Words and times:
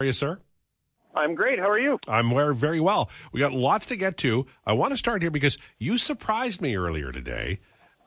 are 0.00 0.06
you, 0.06 0.12
sir? 0.12 0.40
I'm 1.14 1.34
great. 1.34 1.60
How 1.60 1.70
are 1.70 1.78
you? 1.78 1.98
I'm 2.08 2.34
very 2.56 2.80
well. 2.80 3.08
We 3.32 3.38
got 3.38 3.52
lots 3.52 3.86
to 3.86 3.96
get 3.96 4.16
to. 4.18 4.46
I 4.66 4.72
want 4.72 4.92
to 4.92 4.96
start 4.96 5.22
here 5.22 5.30
because 5.30 5.56
you 5.78 5.98
surprised 5.98 6.60
me 6.60 6.76
earlier 6.76 7.12
today. 7.12 7.60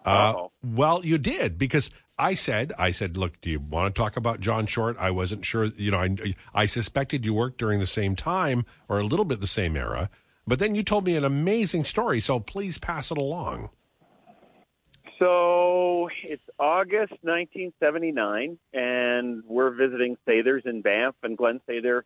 Uh, 0.05 0.47
well, 0.63 1.05
you 1.05 1.17
did 1.17 1.57
because 1.57 1.89
I 2.19 2.33
said, 2.33 2.73
I 2.77 2.91
said, 2.91 3.15
look, 3.15 3.39
do 3.39 3.49
you 3.49 3.59
want 3.59 3.93
to 3.93 3.99
talk 3.99 4.17
about 4.17 4.41
John 4.41 4.65
Short? 4.65 4.97
I 4.99 5.11
wasn't 5.11 5.45
sure. 5.45 5.65
You 5.65 5.91
know, 5.91 5.99
I, 5.99 6.35
I 6.53 6.65
suspected 6.65 7.25
you 7.25 7.33
worked 7.33 7.57
during 7.57 7.79
the 7.79 7.87
same 7.87 8.15
time 8.15 8.65
or 8.89 8.99
a 8.99 9.05
little 9.05 9.25
bit 9.25 9.39
the 9.39 9.47
same 9.47 9.77
era, 9.77 10.09
but 10.45 10.59
then 10.59 10.75
you 10.75 10.83
told 10.83 11.05
me 11.05 11.15
an 11.15 11.23
amazing 11.23 11.85
story. 11.85 12.19
So 12.19 12.39
please 12.39 12.77
pass 12.77 13.11
it 13.11 13.17
along. 13.17 13.69
So 15.19 16.09
it's 16.23 16.43
August 16.59 17.13
1979, 17.21 18.59
and 18.73 19.43
we're 19.45 19.71
visiting 19.71 20.15
Sathers 20.25 20.63
in 20.65 20.81
Banff, 20.81 21.15
and 21.23 21.35
Glenn 21.35 21.59
Sather 21.67 22.03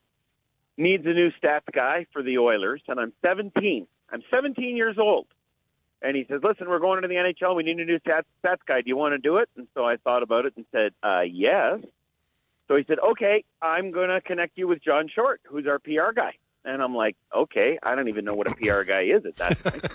needs 0.77 1.05
a 1.05 1.13
new 1.13 1.31
stats 1.31 1.71
guy 1.73 2.05
for 2.13 2.23
the 2.23 2.37
Oilers, 2.37 2.81
and 2.87 2.99
I'm 2.99 3.11
17. 3.21 3.85
I'm 4.11 4.23
17 4.31 4.77
years 4.77 4.97
old. 4.97 5.27
And 6.01 6.15
he 6.15 6.25
says, 6.27 6.41
listen, 6.43 6.67
we're 6.69 6.79
going 6.79 7.03
into 7.03 7.09
the 7.09 7.15
NHL. 7.15 7.55
We 7.55 7.63
need 7.63 7.79
a 7.79 7.85
new 7.85 7.99
stats, 7.99 8.23
stats 8.43 8.65
guy. 8.65 8.81
Do 8.81 8.89
you 8.89 8.97
want 8.97 9.13
to 9.13 9.19
do 9.19 9.37
it? 9.37 9.49
And 9.55 9.67
so 9.73 9.85
I 9.85 9.97
thought 9.97 10.23
about 10.23 10.45
it 10.45 10.53
and 10.55 10.65
said, 10.71 10.93
uh, 11.03 11.21
yes. 11.21 11.79
So 12.67 12.75
he 12.75 12.85
said, 12.87 12.97
okay, 13.11 13.43
I'm 13.61 13.91
going 13.91 14.09
to 14.09 14.21
connect 14.21 14.57
you 14.57 14.67
with 14.67 14.81
John 14.81 15.09
Short, 15.13 15.41
who's 15.43 15.67
our 15.67 15.79
PR 15.79 16.13
guy. 16.15 16.35
And 16.63 16.81
I'm 16.81 16.95
like, 16.95 17.15
okay, 17.35 17.79
I 17.81 17.95
don't 17.95 18.07
even 18.07 18.25
know 18.25 18.33
what 18.33 18.51
a 18.51 18.55
PR 18.55 18.83
guy 18.87 19.03
is 19.03 19.25
at 19.25 19.35
that 19.37 19.63
point. 19.63 19.85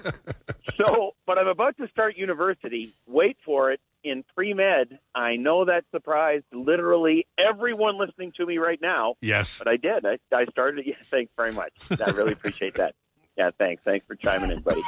so, 0.76 1.14
but 1.26 1.38
I'm 1.38 1.46
about 1.46 1.76
to 1.78 1.88
start 1.88 2.16
university. 2.16 2.94
Wait 3.06 3.36
for 3.44 3.72
it. 3.72 3.80
In 4.04 4.24
pre 4.34 4.54
med, 4.54 5.00
I 5.16 5.34
know 5.34 5.64
that 5.64 5.84
surprised 5.90 6.44
literally 6.52 7.26
everyone 7.38 7.98
listening 7.98 8.32
to 8.36 8.46
me 8.46 8.58
right 8.58 8.80
now. 8.80 9.14
Yes. 9.20 9.58
But 9.58 9.66
I 9.66 9.76
did. 9.76 10.06
I, 10.06 10.18
I 10.32 10.44
started. 10.46 10.86
Yeah, 10.86 10.94
thanks 11.04 11.32
very 11.36 11.52
much. 11.52 11.72
I 11.90 12.10
really 12.10 12.32
appreciate 12.32 12.74
that. 12.76 12.94
Yeah, 13.36 13.50
thanks. 13.58 13.82
Thanks 13.84 14.06
for 14.06 14.14
chiming 14.14 14.50
in, 14.50 14.60
buddy. 14.60 14.82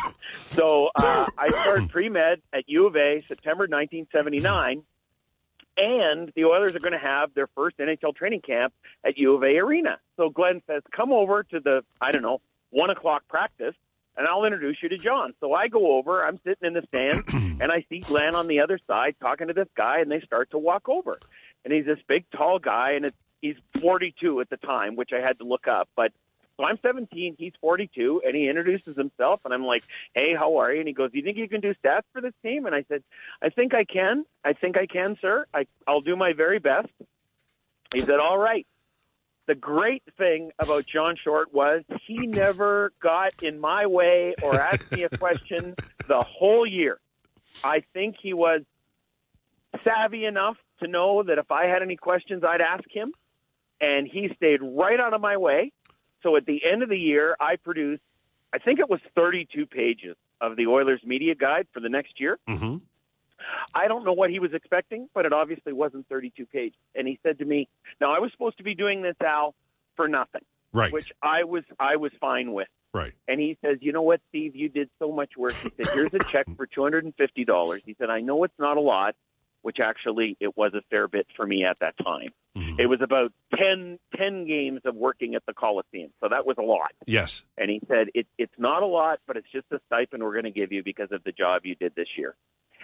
So 0.53 0.91
uh, 0.95 1.27
I 1.37 1.49
started 1.49 1.91
pre 1.91 2.09
med 2.09 2.41
at 2.53 2.69
U 2.69 2.87
of 2.87 2.97
A, 2.97 3.23
September 3.27 3.65
1979, 3.65 4.85
and 5.79 6.33
the 6.35 6.45
Oilers 6.45 6.75
are 6.75 6.81
going 6.81 6.93
to 6.93 6.99
have 6.99 7.33
their 7.35 7.47
first 7.55 7.79
NHL 7.79 8.15
training 8.15 8.41
camp 8.41 8.75
at 9.05 9.17
U 9.17 9.35
of 9.35 9.43
A 9.43 9.57
Arena. 9.59 9.99
So 10.17 10.29
Glenn 10.29 10.61
says, 10.67 10.83
"Come 10.95 11.13
over 11.13 11.45
to 11.45 11.61
the 11.61 11.85
I 12.01 12.11
don't 12.11 12.23
know 12.23 12.41
one 12.71 12.91
o'clock 12.91 13.23
practice." 13.29 13.75
And 14.17 14.27
I'll 14.27 14.45
introduce 14.45 14.79
you 14.83 14.89
to 14.89 14.99
John. 14.99 15.33
So 15.39 15.53
I 15.53 15.69
go 15.69 15.97
over. 15.97 16.27
I'm 16.27 16.41
sitting 16.45 16.67
in 16.67 16.73
the 16.73 16.83
stand, 16.89 17.23
and 17.63 17.71
I 17.71 17.85
see 17.89 18.01
Glenn 18.01 18.35
on 18.35 18.49
the 18.49 18.61
other 18.61 18.81
side 18.85 19.15
talking 19.21 19.47
to 19.47 19.55
this 19.55 19.69
guy, 19.77 20.01
and 20.01 20.11
they 20.11 20.21
start 20.21 20.51
to 20.51 20.59
walk 20.59 20.89
over. 20.89 21.21
And 21.65 21.73
he's 21.73 21.87
this 21.87 22.01
big, 22.09 22.25
tall 22.37 22.59
guy, 22.59 22.95
and 22.97 23.05
it's, 23.05 23.17
he's 23.41 23.55
42 23.81 24.41
at 24.41 24.51
the 24.51 24.57
time, 24.57 24.97
which 24.97 25.11
I 25.13 25.25
had 25.25 25.39
to 25.39 25.45
look 25.45 25.69
up. 25.69 25.89
But 25.95 26.11
so 26.59 26.65
I'm 26.65 26.79
17, 26.83 27.37
he's 27.39 27.53
42, 27.61 28.23
and 28.27 28.35
he 28.35 28.49
introduces 28.49 28.97
himself, 28.97 29.41
and 29.45 29.55
I'm 29.55 29.65
like, 29.65 29.85
"Hey, 30.13 30.35
how 30.35 30.57
are 30.57 30.73
you?" 30.73 30.81
And 30.81 30.89
he 30.89 30.95
goes, 30.95 31.13
"Do 31.13 31.19
you 31.19 31.25
think 31.25 31.37
you 31.37 31.49
can 31.49 31.61
do 31.61 31.73
stats 31.75 32.03
for 32.13 32.21
this 32.21 32.35
team?" 32.43 32.67
And 32.67 32.75
I 32.75 32.85
said, 32.89 33.05
"I 33.41 33.51
think 33.51 33.75
I 33.75 33.85
can. 33.85 34.25
I 34.45 34.55
think 34.55 34.77
I 34.77 34.87
can, 34.87 35.17
sir. 35.21 35.47
I, 35.55 35.67
I'll 35.87 36.01
do 36.01 36.17
my 36.17 36.33
very 36.33 36.59
best." 36.59 36.89
He 37.95 38.01
said, 38.01 38.19
"All 38.19 38.37
right." 38.37 38.67
The 39.47 39.55
great 39.55 40.03
thing 40.19 40.51
about 40.59 40.85
John 40.85 41.17
Short 41.17 41.55
was 41.55 41.83
he 42.07 42.27
never 42.27 42.93
got 43.01 43.33
in 43.43 43.59
my 43.59 43.87
way 43.87 44.35
or 44.43 44.61
asked 44.61 44.93
me 44.93 45.05
a 45.05 45.09
question 45.17 45.75
the 46.07 46.23
whole 46.23 46.67
year. 46.67 46.99
I 47.65 47.83
think 47.95 48.17
he 48.21 48.35
was 48.35 48.61
savvy 49.83 50.27
enough 50.27 50.57
to 50.81 50.87
know 50.87 51.23
that 51.23 51.39
if 51.39 51.51
I 51.51 51.65
had 51.65 51.83
any 51.83 51.97
questions, 51.97 52.45
I'd 52.45 52.61
ask 52.61 52.85
him, 52.91 53.13
and 53.81 54.07
he 54.07 54.31
stayed 54.37 54.61
right 54.61 55.01
out 55.01 55.15
of 55.15 55.21
my 55.21 55.37
way. 55.37 55.73
So 56.23 56.37
at 56.37 56.47
the 56.47 56.61
end 56.71 56.83
of 56.83 56.89
the 56.89 56.99
year, 56.99 57.37
I 57.41 57.57
produced, 57.57 58.03
I 58.53 58.59
think 58.59 58.79
it 58.81 58.89
was 58.89 59.01
32 59.15 59.67
pages 59.67 60.17
of 60.41 60.57
the 60.57 60.67
Oilers 60.67 61.01
media 61.05 61.35
guide 61.35 61.67
for 61.73 61.81
the 61.81 61.89
next 61.89 62.21
year. 62.21 62.39
Mm-hmm. 62.49 62.77
I 63.75 63.87
don't 63.89 64.05
know 64.05 64.13
what 64.13 64.31
he 64.31 64.41
was 64.41 64.53
expecting, 64.53 65.09
but 65.15 65.25
it 65.25 65.33
obviously 65.33 65.73
wasn't 65.73 66.09
32 66.09 66.47
pages. 66.47 66.77
And 66.95 67.07
he 67.07 67.19
said 67.23 67.39
to 67.39 67.45
me, 67.45 67.69
"Now 68.01 68.13
I 68.15 68.19
was 68.19 68.33
supposed 68.33 68.59
to 68.59 68.65
be 68.65 68.75
doing 68.75 69.03
this, 69.03 69.15
Al, 69.25 69.55
for 69.97 70.09
nothing, 70.09 70.43
Right. 70.73 70.93
which 70.93 71.13
I 71.23 71.45
was 71.45 71.65
I 71.79 71.97
was 71.97 72.13
fine 72.21 72.53
with." 72.53 72.69
right. 72.93 73.13
And 73.29 73.39
he 73.41 73.57
says, 73.65 73.79
"You 73.81 73.93
know 73.93 74.03
what, 74.03 74.21
Steve? 74.29 74.57
You 74.57 74.69
did 74.69 74.91
so 74.99 75.13
much 75.13 75.37
work." 75.37 75.55
He 75.63 75.71
said, 75.77 75.87
"Here's 75.95 76.13
a 76.15 76.19
check 76.19 76.47
for 76.57 76.67
two 76.67 76.83
hundred 76.83 77.05
and 77.05 77.15
fifty 77.15 77.45
dollars." 77.45 77.83
He 77.87 77.95
said, 77.99 78.11
"I 78.11 78.21
know 78.21 78.43
it's 78.45 78.59
not 78.59 78.77
a 78.77 78.81
lot, 78.81 79.15
which 79.63 79.79
actually 79.81 80.37
it 80.41 80.57
was 80.57 80.73
a 80.75 80.83
fair 80.91 81.09
bit 81.09 81.27
for 81.37 81.47
me 81.47 81.65
at 81.65 81.79
that 81.81 81.95
time. 81.99 82.33
Mhm. 82.57 82.79
It 82.79 82.87
was 82.87 83.01
about 83.01 83.33
10, 83.57 83.99
10 84.17 84.47
games 84.47 84.81
of 84.85 84.95
working 84.95 85.35
at 85.35 85.45
the 85.47 85.55
Coliseum, 85.55 86.13
so 86.21 86.29
that 86.29 86.47
was 86.47 86.57
a 86.59 86.63
lot." 86.63 86.93
Yes. 87.07 87.45
And 87.57 87.71
he 87.71 87.81
said, 87.89 88.09
it, 88.15 88.27
"It's 88.39 88.59
not 88.59 88.83
a 88.83 88.87
lot, 88.87 89.21
but 89.27 89.37
it's 89.37 89.51
just 89.51 89.67
a 89.71 89.81
stipend 89.87 90.23
we're 90.23 90.33
going 90.33 90.45
to 90.45 90.51
give 90.51 90.73
you 90.73 90.83
because 90.83 91.13
of 91.13 91.23
the 91.25 91.33
job 91.33 91.67
you 91.67 91.75
did 91.75 91.95
this 91.95 92.09
year." 92.17 92.35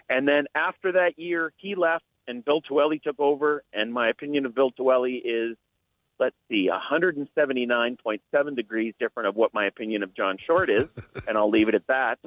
And 0.08 0.28
then 0.28 0.46
after 0.54 0.92
that 0.92 1.18
year, 1.18 1.52
he 1.56 1.74
left, 1.74 2.04
and 2.28 2.44
Bill 2.44 2.60
Tuele 2.60 3.02
took 3.02 3.18
over. 3.18 3.62
And 3.72 3.92
my 3.92 4.08
opinion 4.08 4.44
of 4.46 4.54
Bill 4.54 4.70
Tuele 4.70 5.20
is, 5.24 5.56
let's 6.18 6.36
see, 6.48 6.68
179.7 6.68 8.54
degrees 8.54 8.94
different 8.98 9.28
of 9.28 9.36
what 9.36 9.54
my 9.54 9.66
opinion 9.66 10.02
of 10.02 10.14
John 10.14 10.36
Short 10.46 10.70
is, 10.70 10.88
and 11.26 11.38
I'll 11.38 11.50
leave 11.50 11.68
it 11.68 11.74
at 11.74 11.86
that. 11.86 12.18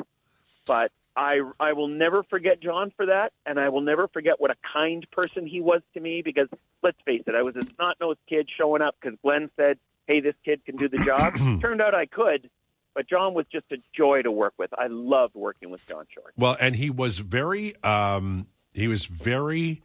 But 0.65 0.91
I 1.17 1.39
I 1.59 1.73
will 1.73 1.87
never 1.87 2.23
forget 2.23 2.61
John 2.61 2.91
for 2.95 3.07
that, 3.07 3.33
and 3.45 3.59
I 3.59 3.69
will 3.69 3.81
never 3.81 4.07
forget 4.07 4.39
what 4.39 4.51
a 4.51 4.55
kind 4.71 5.05
person 5.11 5.47
he 5.47 5.59
was 5.59 5.81
to 5.95 5.99
me. 5.99 6.21
Because 6.21 6.47
let's 6.83 6.97
face 7.05 7.23
it, 7.25 7.33
I 7.33 7.41
was 7.41 7.55
a 7.55 7.63
snot 7.75 7.97
nosed 7.99 8.19
kid 8.29 8.47
showing 8.55 8.81
up 8.83 8.95
because 9.01 9.17
Glenn 9.23 9.49
said, 9.57 9.79
"Hey, 10.05 10.19
this 10.19 10.35
kid 10.45 10.63
can 10.63 10.75
do 10.75 10.87
the 10.87 10.99
job." 10.99 11.35
Turned 11.61 11.81
out 11.81 11.95
I 11.95 12.05
could. 12.05 12.49
But 12.93 13.07
John 13.07 13.35
was 13.35 13.45
just 13.51 13.65
a 13.71 13.77
joy 13.95 14.23
to 14.23 14.31
work 14.31 14.53
with. 14.57 14.71
I 14.75 14.87
loved 14.87 15.35
working 15.35 15.69
with 15.69 15.85
John 15.87 16.05
Short. 16.11 16.33
Well, 16.35 16.57
and 16.59 16.75
he 16.75 16.89
was 16.89 17.19
very, 17.19 17.75
um, 17.83 18.47
he 18.73 18.87
was 18.87 19.05
very 19.05 19.83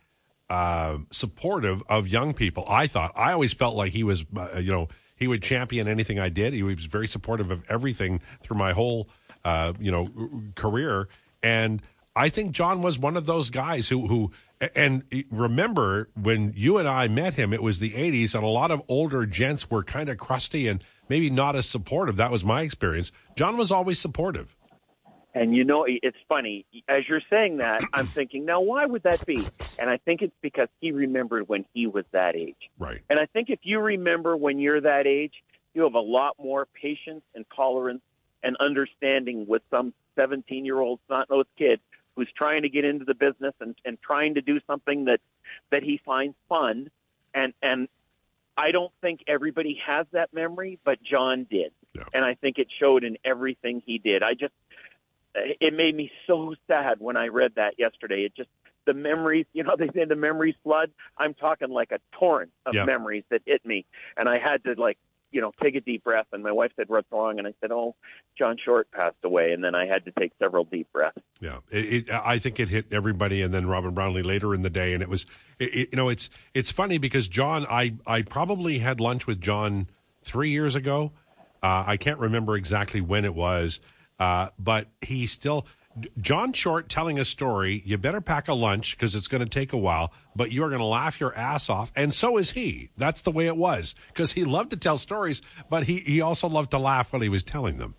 uh, 0.48 0.96
supportive 1.10 1.82
of 1.90 2.08
young 2.08 2.32
people. 2.32 2.64
I 2.66 2.86
thought. 2.86 3.12
I 3.14 3.32
always 3.32 3.52
felt 3.52 3.74
like 3.74 3.92
he 3.92 4.02
was, 4.02 4.24
uh, 4.34 4.58
you 4.58 4.72
know, 4.72 4.88
he 5.16 5.28
would 5.28 5.42
champion 5.42 5.88
anything 5.88 6.18
I 6.18 6.30
did. 6.30 6.52
He 6.54 6.62
was 6.62 6.86
very 6.86 7.06
supportive 7.06 7.50
of 7.50 7.62
everything 7.68 8.20
through 8.42 8.56
my 8.56 8.72
whole, 8.72 9.08
uh, 9.44 9.74
you 9.78 9.90
know, 9.90 10.08
career. 10.54 11.08
And 11.42 11.82
I 12.14 12.28
think 12.28 12.52
John 12.52 12.82
was 12.82 12.98
one 12.98 13.16
of 13.16 13.26
those 13.26 13.50
guys 13.50 13.88
who, 13.88 14.06
who, 14.06 14.32
and 14.74 15.02
remember 15.30 16.08
when 16.14 16.52
you 16.56 16.78
and 16.78 16.86
I 16.86 17.08
met 17.08 17.34
him, 17.34 17.52
it 17.52 17.62
was 17.62 17.78
the 17.78 17.92
'80s, 17.92 18.34
and 18.34 18.44
a 18.44 18.48
lot 18.48 18.70
of 18.70 18.82
older 18.88 19.26
gents 19.26 19.70
were 19.70 19.82
kind 19.82 20.08
of 20.08 20.18
crusty 20.18 20.68
and 20.68 20.84
maybe 21.08 21.30
not 21.30 21.56
as 21.56 21.66
supportive. 21.66 22.16
That 22.16 22.30
was 22.30 22.44
my 22.44 22.62
experience. 22.62 23.12
John 23.36 23.56
was 23.56 23.70
always 23.70 23.98
supportive. 23.98 24.56
And 25.34 25.56
you 25.56 25.64
know, 25.64 25.86
it's 25.88 26.16
funny 26.28 26.66
as 26.88 27.08
you're 27.08 27.22
saying 27.30 27.56
that. 27.58 27.82
I'm 27.92 28.06
thinking, 28.06 28.44
now 28.44 28.60
why 28.60 28.84
would 28.84 29.02
that 29.04 29.24
be? 29.24 29.46
And 29.78 29.88
I 29.88 29.96
think 29.96 30.20
it's 30.22 30.36
because 30.42 30.68
he 30.80 30.92
remembered 30.92 31.48
when 31.48 31.64
he 31.72 31.86
was 31.86 32.04
that 32.12 32.36
age. 32.36 32.70
Right. 32.78 33.00
And 33.08 33.18
I 33.18 33.26
think 33.26 33.48
if 33.48 33.60
you 33.62 33.80
remember 33.80 34.36
when 34.36 34.58
you're 34.58 34.82
that 34.82 35.06
age, 35.06 35.32
you 35.74 35.82
have 35.84 35.94
a 35.94 36.00
lot 36.00 36.36
more 36.38 36.66
patience 36.66 37.22
and 37.34 37.46
tolerance 37.56 38.02
and 38.42 38.56
understanding 38.58 39.46
with 39.46 39.62
some 39.70 39.94
17 40.16 40.64
year 40.64 40.80
old 40.80 41.00
snot 41.06 41.28
nosed 41.30 41.48
kid 41.58 41.80
who's 42.16 42.28
trying 42.36 42.62
to 42.62 42.68
get 42.68 42.84
into 42.84 43.04
the 43.04 43.14
business 43.14 43.54
and, 43.60 43.74
and 43.84 44.00
trying 44.02 44.34
to 44.34 44.40
do 44.42 44.60
something 44.66 45.06
that 45.06 45.20
that 45.70 45.82
he 45.82 46.00
finds 46.04 46.36
fun. 46.48 46.90
And 47.34 47.54
and 47.62 47.88
I 48.56 48.70
don't 48.70 48.92
think 49.00 49.20
everybody 49.26 49.80
has 49.86 50.06
that 50.12 50.32
memory, 50.34 50.78
but 50.84 51.02
John 51.02 51.46
did. 51.50 51.72
Yeah. 51.96 52.04
And 52.12 52.24
I 52.24 52.34
think 52.34 52.58
it 52.58 52.68
showed 52.78 53.04
in 53.04 53.16
everything 53.24 53.82
he 53.84 53.98
did. 53.98 54.22
I 54.22 54.34
just 54.34 54.52
it 55.34 55.72
made 55.74 55.94
me 55.94 56.10
so 56.26 56.54
sad 56.66 56.96
when 57.00 57.16
I 57.16 57.28
read 57.28 57.52
that 57.56 57.78
yesterday. 57.78 58.24
It 58.24 58.34
just 58.36 58.50
the 58.84 58.94
memories, 58.94 59.46
you 59.52 59.62
know, 59.62 59.76
they 59.78 59.88
say 59.94 60.04
the 60.04 60.16
memories 60.16 60.54
flood. 60.62 60.90
I'm 61.16 61.34
talking 61.34 61.70
like 61.70 61.92
a 61.92 61.98
torrent 62.18 62.52
of 62.66 62.74
Yeah. 62.74 62.84
memories 62.84 63.24
that 63.30 63.42
hit 63.46 63.64
me, 63.64 63.86
and 64.16 64.28
I 64.28 64.38
had 64.38 64.64
to 64.64 64.74
like, 64.76 64.98
you 65.32 65.40
know, 65.40 65.52
take 65.62 65.74
a 65.74 65.80
deep 65.80 66.04
breath. 66.04 66.26
And 66.32 66.42
my 66.42 66.52
wife 66.52 66.72
said, 66.76 66.88
"What's 66.88 67.10
wrong?" 67.10 67.38
And 67.38 67.48
I 67.48 67.54
said, 67.60 67.72
"Oh, 67.72 67.96
John 68.38 68.56
Short 68.62 68.90
passed 68.92 69.16
away." 69.24 69.52
And 69.52 69.64
then 69.64 69.74
I 69.74 69.86
had 69.86 70.04
to 70.04 70.12
take 70.12 70.32
several 70.38 70.64
deep 70.64 70.92
breaths. 70.92 71.18
Yeah, 71.40 71.58
it, 71.70 72.08
it, 72.08 72.10
I 72.10 72.38
think 72.38 72.60
it 72.60 72.68
hit 72.68 72.86
everybody, 72.92 73.42
and 73.42 73.52
then 73.52 73.66
Robin 73.66 73.92
Brownlee 73.92 74.22
later 74.22 74.54
in 74.54 74.62
the 74.62 74.70
day, 74.70 74.92
and 74.92 75.02
it 75.02 75.08
was, 75.08 75.26
it, 75.58 75.88
you 75.92 75.96
know, 75.96 76.08
it's 76.08 76.30
it's 76.54 76.70
funny 76.70 76.98
because 76.98 77.28
John, 77.28 77.66
I 77.68 77.94
I 78.06 78.22
probably 78.22 78.78
had 78.78 79.00
lunch 79.00 79.26
with 79.26 79.40
John 79.40 79.88
three 80.22 80.50
years 80.50 80.74
ago. 80.74 81.12
Uh, 81.62 81.84
I 81.86 81.96
can't 81.96 82.18
remember 82.18 82.56
exactly 82.56 83.00
when 83.00 83.24
it 83.24 83.34
was, 83.34 83.80
uh, 84.20 84.48
but 84.58 84.88
he 85.00 85.26
still. 85.26 85.66
John 86.20 86.52
Short 86.52 86.88
telling 86.88 87.18
a 87.18 87.24
story, 87.24 87.82
you 87.84 87.98
better 87.98 88.20
pack 88.20 88.48
a 88.48 88.54
lunch 88.54 88.96
because 88.96 89.14
it's 89.14 89.28
going 89.28 89.42
to 89.42 89.48
take 89.48 89.72
a 89.72 89.78
while, 89.78 90.12
but 90.34 90.52
you're 90.52 90.68
going 90.68 90.80
to 90.80 90.86
laugh 90.86 91.20
your 91.20 91.36
ass 91.36 91.68
off. 91.68 91.92
And 91.94 92.14
so 92.14 92.38
is 92.38 92.52
he. 92.52 92.90
That's 92.96 93.22
the 93.22 93.30
way 93.30 93.46
it 93.46 93.56
was 93.56 93.94
because 94.08 94.32
he 94.32 94.44
loved 94.44 94.70
to 94.70 94.76
tell 94.76 94.98
stories, 94.98 95.42
but 95.68 95.84
he, 95.84 96.00
he 96.00 96.20
also 96.20 96.48
loved 96.48 96.70
to 96.70 96.78
laugh 96.78 97.12
while 97.12 97.22
he 97.22 97.28
was 97.28 97.42
telling 97.42 97.78
them. 97.78 97.94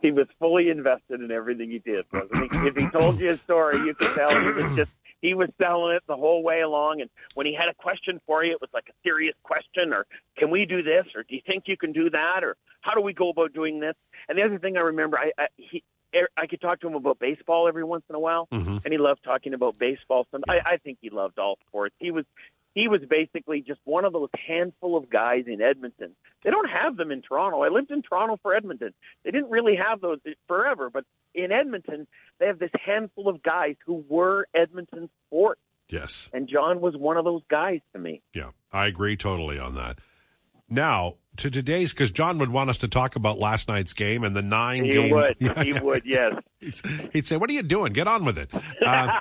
He 0.00 0.12
was 0.12 0.28
fully 0.38 0.70
invested 0.70 1.20
in 1.20 1.30
everything 1.30 1.70
he 1.70 1.80
did, 1.80 2.06
if 2.12 2.76
he 2.76 2.88
told 2.90 3.18
you 3.18 3.30
a 3.30 3.38
story, 3.38 3.78
you 3.78 3.94
could 3.94 4.14
tell 4.14 4.30
he 4.30 4.50
was 4.52 4.76
just 4.76 4.92
he 5.20 5.34
was 5.34 5.48
selling 5.60 5.96
it 5.96 6.02
the 6.06 6.16
whole 6.16 6.44
way 6.44 6.60
along. 6.60 7.00
And 7.00 7.10
when 7.34 7.46
he 7.46 7.52
had 7.52 7.68
a 7.68 7.74
question 7.74 8.20
for 8.24 8.44
you, 8.44 8.52
it 8.52 8.60
was 8.60 8.70
like 8.72 8.84
a 8.88 8.92
serious 9.02 9.34
question, 9.42 9.92
or 9.92 10.06
can 10.36 10.50
we 10.50 10.64
do 10.64 10.82
this, 10.82 11.06
or 11.16 11.24
do 11.24 11.34
you 11.34 11.40
think 11.44 11.64
you 11.66 11.76
can 11.76 11.90
do 11.90 12.08
that, 12.10 12.44
or 12.44 12.56
how 12.82 12.94
do 12.94 13.00
we 13.00 13.12
go 13.12 13.30
about 13.30 13.52
doing 13.52 13.80
this? 13.80 13.96
And 14.28 14.38
the 14.38 14.42
other 14.42 14.60
thing 14.60 14.76
I 14.76 14.80
remember, 14.80 15.18
I, 15.18 15.32
I 15.36 15.46
he. 15.56 15.82
I 16.36 16.46
could 16.46 16.60
talk 16.60 16.80
to 16.80 16.86
him 16.88 16.94
about 16.94 17.18
baseball 17.18 17.68
every 17.68 17.84
once 17.84 18.04
in 18.08 18.14
a 18.14 18.20
while, 18.20 18.48
Mhm. 18.52 18.82
and 18.84 18.92
he 18.92 18.98
loved 18.98 19.22
talking 19.24 19.54
about 19.54 19.78
baseball. 19.78 20.26
Some, 20.30 20.42
I, 20.48 20.58
I 20.64 20.76
think 20.78 20.98
he 21.00 21.10
loved 21.10 21.38
all 21.38 21.58
sports. 21.68 21.94
He 21.98 22.10
was 22.10 22.24
he 22.74 22.86
was 22.86 23.00
basically 23.08 23.60
just 23.60 23.80
one 23.84 24.04
of 24.04 24.12
those 24.12 24.28
handful 24.46 24.96
of 24.96 25.10
guys 25.10 25.44
in 25.48 25.60
Edmonton. 25.60 26.14
They 26.42 26.50
don't 26.50 26.68
have 26.68 26.96
them 26.96 27.10
in 27.10 27.22
Toronto. 27.22 27.62
I 27.62 27.68
lived 27.70 27.90
in 27.90 28.02
Toronto 28.02 28.38
for 28.40 28.54
Edmonton. 28.54 28.94
They 29.24 29.32
didn't 29.32 29.50
really 29.50 29.74
have 29.76 30.00
those 30.00 30.20
forever, 30.46 30.88
but 30.88 31.04
in 31.34 31.50
Edmonton, 31.50 32.06
they 32.38 32.46
have 32.46 32.58
this 32.60 32.70
handful 32.84 33.26
of 33.28 33.42
guys 33.42 33.74
who 33.84 34.04
were 34.08 34.46
Edmonton 34.54 35.10
sports. 35.26 35.60
Yes. 35.88 36.30
And 36.32 36.46
John 36.48 36.80
was 36.80 36.94
one 36.96 37.16
of 37.16 37.24
those 37.24 37.42
guys 37.50 37.80
to 37.94 37.98
me. 37.98 38.20
Yeah, 38.34 38.50
I 38.72 38.86
agree 38.86 39.16
totally 39.16 39.58
on 39.58 39.74
that. 39.74 39.98
Now 40.68 41.14
to 41.36 41.50
today's, 41.50 41.92
because 41.92 42.10
John 42.10 42.38
would 42.38 42.50
want 42.50 42.68
us 42.68 42.78
to 42.78 42.88
talk 42.88 43.14
about 43.14 43.38
last 43.38 43.68
night's 43.68 43.92
game 43.92 44.24
and 44.24 44.34
the 44.34 44.42
nine 44.42 44.84
He 44.84 44.90
game. 44.90 45.14
would. 45.14 45.36
Yeah, 45.38 45.62
he 45.62 45.70
yeah. 45.70 45.80
would, 45.82 46.02
yes. 46.04 46.34
He'd, 46.58 46.74
he'd 47.12 47.26
say, 47.28 47.36
"What 47.36 47.48
are 47.48 47.52
you 47.52 47.62
doing? 47.62 47.92
Get 47.92 48.08
on 48.08 48.24
with 48.24 48.36
it." 48.38 48.50
Uh, 48.84 49.20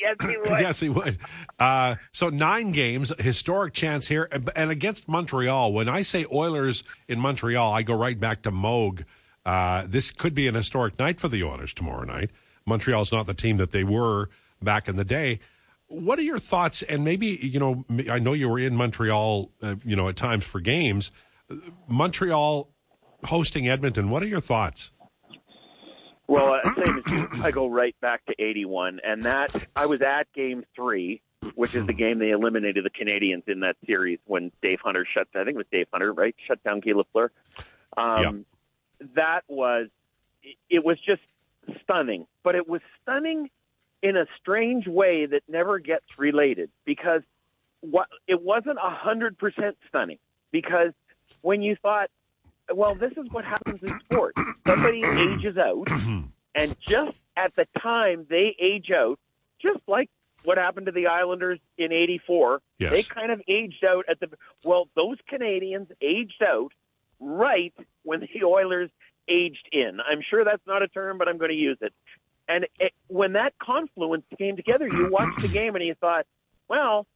yes, 0.00 0.16
he 0.20 0.36
would. 0.36 0.48
yes, 0.60 0.80
he 0.80 0.88
would. 0.88 1.18
Uh, 1.58 1.94
so 2.12 2.28
nine 2.28 2.70
games, 2.72 3.12
historic 3.18 3.72
chance 3.74 4.06
here, 4.08 4.28
and- 4.30 4.50
and 4.54 4.70
against 4.70 5.08
Montreal. 5.08 5.72
When 5.72 5.88
I 5.88 6.02
say 6.02 6.26
Oilers 6.32 6.82
in 7.08 7.18
Montreal, 7.18 7.72
I 7.72 7.82
go 7.82 7.94
right 7.94 8.18
back 8.20 8.42
to 8.42 8.50
Moog. 8.52 9.04
Uh, 9.44 9.86
this 9.88 10.10
could 10.10 10.34
be 10.34 10.46
an 10.48 10.54
historic 10.54 10.98
night 10.98 11.18
for 11.20 11.28
the 11.28 11.42
Oilers 11.42 11.72
tomorrow 11.72 12.04
night. 12.04 12.30
Montreal's 12.66 13.10
not 13.12 13.26
the 13.26 13.34
team 13.34 13.56
that 13.56 13.70
they 13.72 13.84
were 13.84 14.28
back 14.62 14.86
in 14.88 14.96
the 14.96 15.04
day. 15.04 15.40
What 15.88 16.18
are 16.18 16.22
your 16.22 16.38
thoughts? 16.38 16.82
And 16.82 17.04
maybe 17.04 17.26
you 17.26 17.60
know, 17.60 17.84
I 18.10 18.18
know 18.18 18.32
you 18.32 18.48
were 18.48 18.58
in 18.58 18.76
Montreal, 18.76 19.50
uh, 19.62 19.76
you 19.84 19.96
know, 19.96 20.08
at 20.08 20.16
times 20.16 20.44
for 20.44 20.60
games. 20.60 21.10
Montreal 21.88 22.68
hosting 23.24 23.68
Edmonton. 23.68 24.10
What 24.10 24.22
are 24.22 24.26
your 24.26 24.40
thoughts? 24.40 24.92
Well, 26.28 26.54
uh, 26.54 26.74
same 26.74 27.02
as 27.04 27.12
you. 27.12 27.28
I 27.42 27.50
go 27.52 27.68
right 27.68 27.94
back 28.00 28.24
to 28.26 28.34
81. 28.38 29.00
And 29.04 29.22
that, 29.24 29.54
I 29.76 29.86
was 29.86 30.02
at 30.02 30.32
game 30.32 30.64
three, 30.74 31.22
which 31.54 31.74
is 31.76 31.86
the 31.86 31.92
game 31.92 32.18
they 32.18 32.30
eliminated 32.30 32.84
the 32.84 32.90
Canadiens 32.90 33.48
in 33.48 33.60
that 33.60 33.76
series 33.86 34.18
when 34.26 34.50
Dave 34.60 34.80
Hunter 34.82 35.06
shut, 35.12 35.28
I 35.34 35.44
think 35.44 35.50
it 35.50 35.56
was 35.56 35.66
Dave 35.70 35.86
Hunter, 35.92 36.12
right? 36.12 36.34
Shut 36.46 36.62
down 36.64 36.80
Guy 36.80 36.92
Lafleur. 36.92 37.28
Um, 37.96 38.44
That 39.14 39.42
was, 39.46 39.86
it 40.68 40.84
was 40.84 40.98
just 41.06 41.22
stunning. 41.82 42.26
But 42.42 42.56
it 42.56 42.68
was 42.68 42.80
stunning 43.02 43.50
in 44.02 44.16
a 44.16 44.26
strange 44.40 44.86
way 44.86 45.26
that 45.26 45.42
never 45.48 45.78
gets 45.78 46.04
related 46.18 46.70
because 46.84 47.22
what, 47.80 48.08
it 48.26 48.42
wasn't 48.42 48.78
a 48.78 48.90
100% 48.90 49.74
stunning. 49.88 50.18
Because 50.52 50.92
when 51.42 51.62
you 51.62 51.76
thought, 51.82 52.10
well, 52.72 52.94
this 52.94 53.12
is 53.12 53.26
what 53.30 53.44
happens 53.44 53.80
in 53.82 53.98
sports. 54.00 54.38
Somebody 54.66 55.02
ages 55.04 55.56
out, 55.56 55.88
and 56.54 56.76
just 56.80 57.16
at 57.36 57.54
the 57.56 57.66
time 57.80 58.26
they 58.28 58.56
age 58.60 58.90
out, 58.90 59.18
just 59.60 59.80
like 59.86 60.08
what 60.44 60.56
happened 60.58 60.86
to 60.86 60.92
the 60.92 61.06
Islanders 61.08 61.58
in 61.78 61.92
'84, 61.92 62.60
Yes. 62.78 62.92
they 62.92 63.02
kind 63.02 63.30
of 63.32 63.40
aged 63.48 63.84
out 63.84 64.04
at 64.08 64.20
the. 64.20 64.28
Well, 64.64 64.88
those 64.94 65.16
Canadiens 65.30 65.88
aged 66.00 66.42
out 66.42 66.70
right 67.20 67.74
when 68.04 68.20
the 68.20 68.44
Oilers 68.44 68.90
aged 69.28 69.68
in. 69.72 69.98
I'm 70.00 70.20
sure 70.28 70.44
that's 70.44 70.64
not 70.66 70.82
a 70.82 70.88
term, 70.88 71.18
but 71.18 71.28
I'm 71.28 71.38
going 71.38 71.50
to 71.50 71.56
use 71.56 71.78
it. 71.80 71.92
And 72.48 72.66
it, 72.78 72.92
when 73.08 73.32
that 73.32 73.54
confluence 73.58 74.24
came 74.38 74.56
together, 74.56 74.86
you 74.88 75.10
watched 75.10 75.40
the 75.42 75.48
game 75.48 75.74
and 75.74 75.84
you 75.84 75.94
thought, 75.94 76.26
well, 76.68 77.06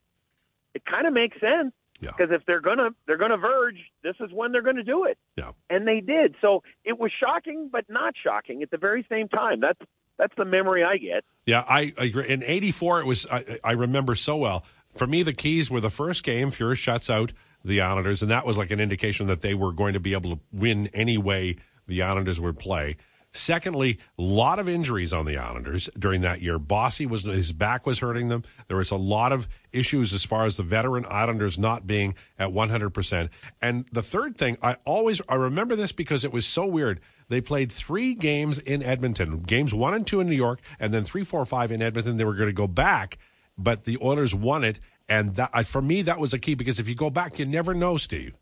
it 0.75 0.85
kind 0.85 1.07
of 1.07 1.13
makes 1.13 1.39
sense 1.41 1.73
Yeah. 2.01 2.11
because 2.17 2.33
if 2.33 2.45
they're 2.47 2.61
gonna 2.61 2.91
they're 3.07 3.17
gonna 3.19 3.37
verge, 3.37 3.77
this 4.03 4.17
is 4.21 4.31
when 4.33 4.53
they're 4.53 4.63
gonna 4.63 4.83
do 4.85 5.05
it. 5.05 5.19
Yeah. 5.37 5.53
And 5.69 5.87
they 5.87 6.01
did. 6.01 6.35
So 6.41 6.63
it 6.85 6.99
was 6.99 7.13
shocking, 7.19 7.69
but 7.73 7.85
not 7.89 8.15
shocking 8.23 8.63
at 8.63 8.71
the 8.71 8.79
very 8.79 9.05
same 9.09 9.29
time. 9.29 9.61
That's 9.61 9.81
that's 10.19 10.35
the 10.37 10.45
memory 10.45 10.85
I 10.85 10.99
get. 10.99 11.25
Yeah, 11.47 11.65
I, 11.69 11.95
I 11.99 12.05
agree. 12.05 12.29
In 12.29 12.43
'84, 12.43 13.01
it 13.01 13.07
was 13.07 13.27
I, 13.31 13.59
I 13.65 13.73
remember 13.73 14.15
so 14.15 14.37
well. 14.37 14.65
For 14.95 15.07
me, 15.07 15.23
the 15.23 15.33
keys 15.33 15.71
were 15.71 15.81
the 15.81 15.91
first 15.91 16.25
game. 16.25 16.51
Fuhr 16.51 16.77
shuts 16.77 17.09
out 17.09 17.33
the 17.65 17.81
Islanders, 17.81 18.21
and 18.23 18.31
that 18.31 18.45
was 18.45 18.59
like 18.59 18.71
an 18.71 18.81
indication 18.81 19.27
that 19.29 19.41
they 19.41 19.55
were 19.55 19.73
going 19.73 19.93
to 19.95 20.01
be 20.01 20.13
able 20.13 20.37
to 20.37 20.41
win 20.53 20.89
any 20.93 21.17
way 21.19 21.57
the 21.87 22.03
Islanders 22.03 22.41
would 22.41 22.59
play. 22.59 22.97
Secondly, 23.33 23.99
a 24.19 24.23
lot 24.23 24.59
of 24.59 24.69
injuries 24.69 25.13
on 25.13 25.25
the 25.25 25.37
Islanders 25.37 25.89
during 25.97 26.23
that 26.23 26.43
year. 26.43 26.59
Bossy 26.59 27.07
was 27.07 27.23
his 27.23 27.53
back 27.53 27.87
was 27.87 28.01
hurting 28.01 28.27
them. 28.27 28.43
There 28.67 28.77
was 28.77 28.91
a 28.91 28.97
lot 28.97 29.31
of 29.31 29.47
issues 29.73 30.13
as 30.13 30.25
far 30.25 30.47
as 30.47 30.57
the 30.57 30.65
veteran 30.65 31.07
Islanders 31.09 31.57
not 31.57 31.87
being 31.87 32.17
at 32.41 32.49
100%. 32.49 33.29
And 33.63 33.85
the 33.93 34.03
third 34.03 34.37
thing, 34.37 34.59
I 34.63 34.77
always 34.85 35.21
I 35.29 35.37
remember 35.37 35.77
this 35.77 35.93
because 35.93 36.25
it 36.25 36.33
was 36.33 36.45
so 36.45 36.67
weird. 36.67 37.01
They 37.29 37.41
played 37.41 37.71
three 37.71 38.15
games 38.15 38.59
in 38.59 38.83
Edmonton, 38.83 39.43
games 39.43 39.73
one 39.73 39.95
and 39.95 40.05
two 40.05 40.19
in 40.19 40.29
New 40.29 40.35
York, 40.35 40.61
and 40.81 40.93
then 40.93 41.05
three, 41.05 41.23
four, 41.23 41.47
five 41.47 41.71
in 41.71 41.81
Edmonton. 41.81 42.17
They 42.17 42.25
were 42.25 42.35
going 42.35 42.49
to 42.49 42.53
go 42.53 42.67
back, 42.67 43.19
but 43.57 43.85
the 43.85 43.97
Oilers 44.03 44.35
won 44.35 44.65
it, 44.65 44.81
and 45.09 45.37
that 45.37 45.67
for 45.69 45.81
me 45.81 46.03
that 46.03 46.19
was 46.19 46.35
a 46.35 46.39
key 46.41 46.55
because 46.55 46.81
if 46.81 46.89
you 46.89 46.97
go 46.97 47.11
back, 47.11 47.39
you 47.39 47.47
never 47.47 47.75
know, 47.75 47.97
Steve. 47.97 48.35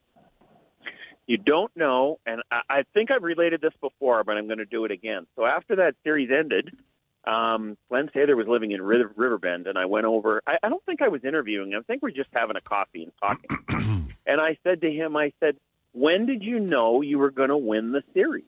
You 1.28 1.36
don't 1.36 1.70
know, 1.76 2.19
and 2.25 2.40
I, 2.50 2.60
I 2.70 2.82
think 2.94 3.10
I've 3.10 3.22
related 3.22 3.60
this 3.60 3.75
before, 3.82 4.25
but 4.25 4.38
I'm 4.38 4.46
going 4.46 4.58
to 4.58 4.64
do 4.64 4.86
it 4.86 4.90
again. 4.90 5.26
So 5.36 5.44
after 5.44 5.76
that 5.76 5.94
series 6.02 6.30
ended, 6.30 6.75
um, 7.26 7.76
Glenn 7.90 8.08
Sather 8.14 8.34
was 8.34 8.46
living 8.48 8.70
in 8.70 8.80
River, 8.80 9.12
Riverbend, 9.14 9.66
and 9.66 9.76
I 9.76 9.84
went 9.84 10.06
over. 10.06 10.42
I, 10.46 10.56
I 10.62 10.70
don't 10.70 10.82
think 10.86 11.02
I 11.02 11.08
was 11.08 11.22
interviewing 11.25 11.72
him. 11.72 11.80
I 11.80 11.82
think 11.82 12.02
we're 12.02 12.12
just 12.12 12.30
having 12.32 12.56
a 12.56 12.62
coffee 12.62 13.02
and 13.02 13.12
talking. 13.20 14.08
and 14.26 14.40
I 14.40 14.56
said 14.64 14.80
to 14.80 14.90
him, 14.90 15.16
I 15.16 15.34
said, 15.38 15.56
"When 15.92 16.25
did 16.25 16.42
you 16.42 16.60
know 16.60 17.02
you 17.02 17.19
were 17.19 17.31
going 17.31 17.50
to 17.50 17.58
win 17.58 17.92
the 17.92 18.02
series?" 18.14 18.44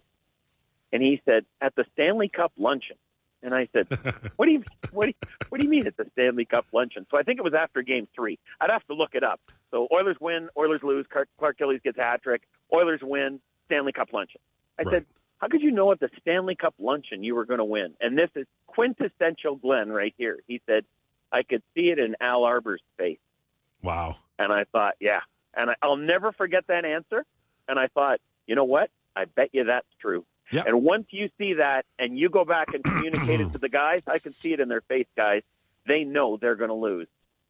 And 0.90 1.02
he 1.02 1.20
said, 1.26 1.44
"At 1.60 1.74
the 1.74 1.84
Stanley 1.92 2.30
Cup 2.30 2.52
luncheon." 2.56 2.96
And 3.42 3.54
I 3.54 3.68
said, 3.74 3.88
"What 4.36 4.46
do 4.46 4.52
you 4.52 4.64
what 4.90 5.04
do 5.04 5.08
you, 5.10 5.28
what 5.50 5.58
do 5.58 5.64
you 5.64 5.70
mean 5.70 5.86
at 5.86 5.98
the 5.98 6.06
Stanley 6.12 6.46
Cup 6.46 6.64
luncheon?" 6.72 7.06
So 7.10 7.18
I 7.18 7.24
think 7.24 7.38
it 7.38 7.44
was 7.44 7.54
after 7.54 7.82
Game 7.82 8.08
Three. 8.14 8.38
I'd 8.58 8.70
have 8.70 8.86
to 8.86 8.94
look 8.94 9.14
it 9.14 9.22
up. 9.22 9.40
So 9.70 9.86
Oilers 9.92 10.16
win, 10.20 10.48
Oilers 10.58 10.82
lose. 10.82 11.06
Clark, 11.10 11.28
Clark 11.38 11.58
Gillies 11.58 11.80
gets 11.82 11.98
a 11.98 12.02
hat 12.02 12.22
trick. 12.22 12.42
Oilers 12.72 13.00
win, 13.02 13.40
Stanley 13.66 13.92
Cup 13.92 14.12
luncheon. 14.12 14.40
I 14.78 14.82
Right. 14.82 14.92
said, 14.94 15.06
"How 15.38 15.48
could 15.48 15.62
you 15.62 15.70
know 15.70 15.92
at 15.92 16.00
the 16.00 16.10
Stanley 16.20 16.54
Cup 16.56 16.74
luncheon 16.78 17.22
you 17.22 17.34
were 17.34 17.44
going 17.44 17.58
to 17.58 17.64
win?" 17.64 17.94
And 18.00 18.18
this 18.18 18.30
is 18.34 18.46
quintessential 18.66 19.56
Glenn 19.56 19.90
right 19.92 20.14
here. 20.18 20.40
He 20.46 20.60
said, 20.66 20.84
"I 21.30 21.42
could 21.42 21.62
see 21.74 21.90
it 21.90 21.98
in 21.98 22.16
Al 22.20 22.44
Arbour's 22.44 22.82
face." 22.96 23.18
Wow. 23.82 24.16
And 24.38 24.52
I 24.52 24.64
thought, 24.64 24.94
yeah. 25.00 25.20
And 25.54 25.70
I, 25.70 25.74
I'll 25.82 25.96
never 25.96 26.32
forget 26.32 26.66
that 26.68 26.84
answer. 26.84 27.24
And 27.68 27.78
I 27.78 27.88
thought, 27.88 28.20
you 28.46 28.54
know 28.54 28.64
what? 28.64 28.90
I 29.16 29.24
bet 29.26 29.50
you 29.52 29.64
that's 29.64 29.86
true. 30.00 30.24
Yep. 30.52 30.66
And 30.66 30.82
once 30.82 31.06
you 31.10 31.30
see 31.38 31.54
that 31.54 31.84
and 31.98 32.18
you 32.18 32.28
go 32.28 32.44
back 32.44 32.74
and 32.74 32.82
communicate 32.82 33.40
it 33.40 33.52
to 33.52 33.58
the 33.58 33.68
guys, 33.68 34.02
I 34.06 34.18
can 34.18 34.32
see 34.34 34.52
it 34.52 34.60
in 34.60 34.68
their 34.68 34.80
face, 34.82 35.06
guys. 35.16 35.42
They 35.86 36.04
know 36.04 36.36
they're 36.36 36.56
going 36.56 36.70
to 36.70 36.74
lose. 36.74 37.06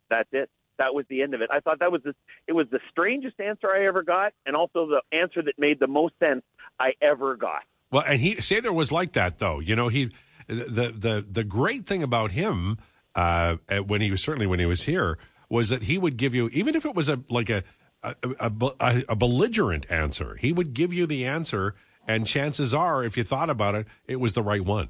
That's 0.08 0.28
it. 0.32 0.50
That 0.80 0.94
was 0.94 1.04
the 1.10 1.20
end 1.20 1.34
of 1.34 1.42
it. 1.42 1.50
I 1.52 1.60
thought 1.60 1.80
that 1.80 1.92
was 1.92 2.00
the, 2.02 2.14
it 2.48 2.54
was 2.54 2.66
the 2.70 2.80
strangest 2.90 3.38
answer 3.38 3.68
I 3.68 3.86
ever 3.86 4.02
got, 4.02 4.32
and 4.46 4.56
also 4.56 4.86
the 4.86 5.02
answer 5.12 5.42
that 5.42 5.58
made 5.58 5.78
the 5.78 5.86
most 5.86 6.14
sense 6.18 6.42
I 6.80 6.92
ever 7.02 7.36
got. 7.36 7.64
Well, 7.92 8.02
and 8.06 8.18
he 8.18 8.36
Sather 8.36 8.72
was 8.72 8.90
like 8.90 9.12
that 9.12 9.36
though. 9.36 9.60
You 9.60 9.76
know, 9.76 9.88
he 9.88 10.10
the 10.46 10.94
the 10.96 11.26
the 11.30 11.44
great 11.44 11.84
thing 11.84 12.02
about 12.02 12.30
him 12.30 12.78
uh, 13.14 13.56
uh, 13.68 13.80
when 13.80 14.00
he 14.00 14.10
was 14.10 14.22
certainly 14.22 14.46
when 14.46 14.58
he 14.58 14.64
was 14.64 14.84
here 14.84 15.18
was 15.50 15.68
that 15.68 15.82
he 15.82 15.98
would 15.98 16.16
give 16.16 16.34
you 16.34 16.48
even 16.48 16.74
if 16.74 16.86
it 16.86 16.94
was 16.94 17.10
a 17.10 17.20
like 17.28 17.50
a 17.50 17.62
a, 18.02 18.14
a, 18.38 18.52
a, 18.80 19.04
a 19.10 19.16
belligerent 19.16 19.84
answer, 19.90 20.36
he 20.36 20.50
would 20.50 20.72
give 20.72 20.94
you 20.94 21.04
the 21.04 21.26
answer, 21.26 21.74
and 22.08 22.26
chances 22.26 22.72
are, 22.72 23.04
if 23.04 23.18
you 23.18 23.24
thought 23.24 23.50
about 23.50 23.74
it, 23.74 23.86
it 24.06 24.16
was 24.16 24.32
the 24.32 24.42
right 24.42 24.64
one. 24.64 24.88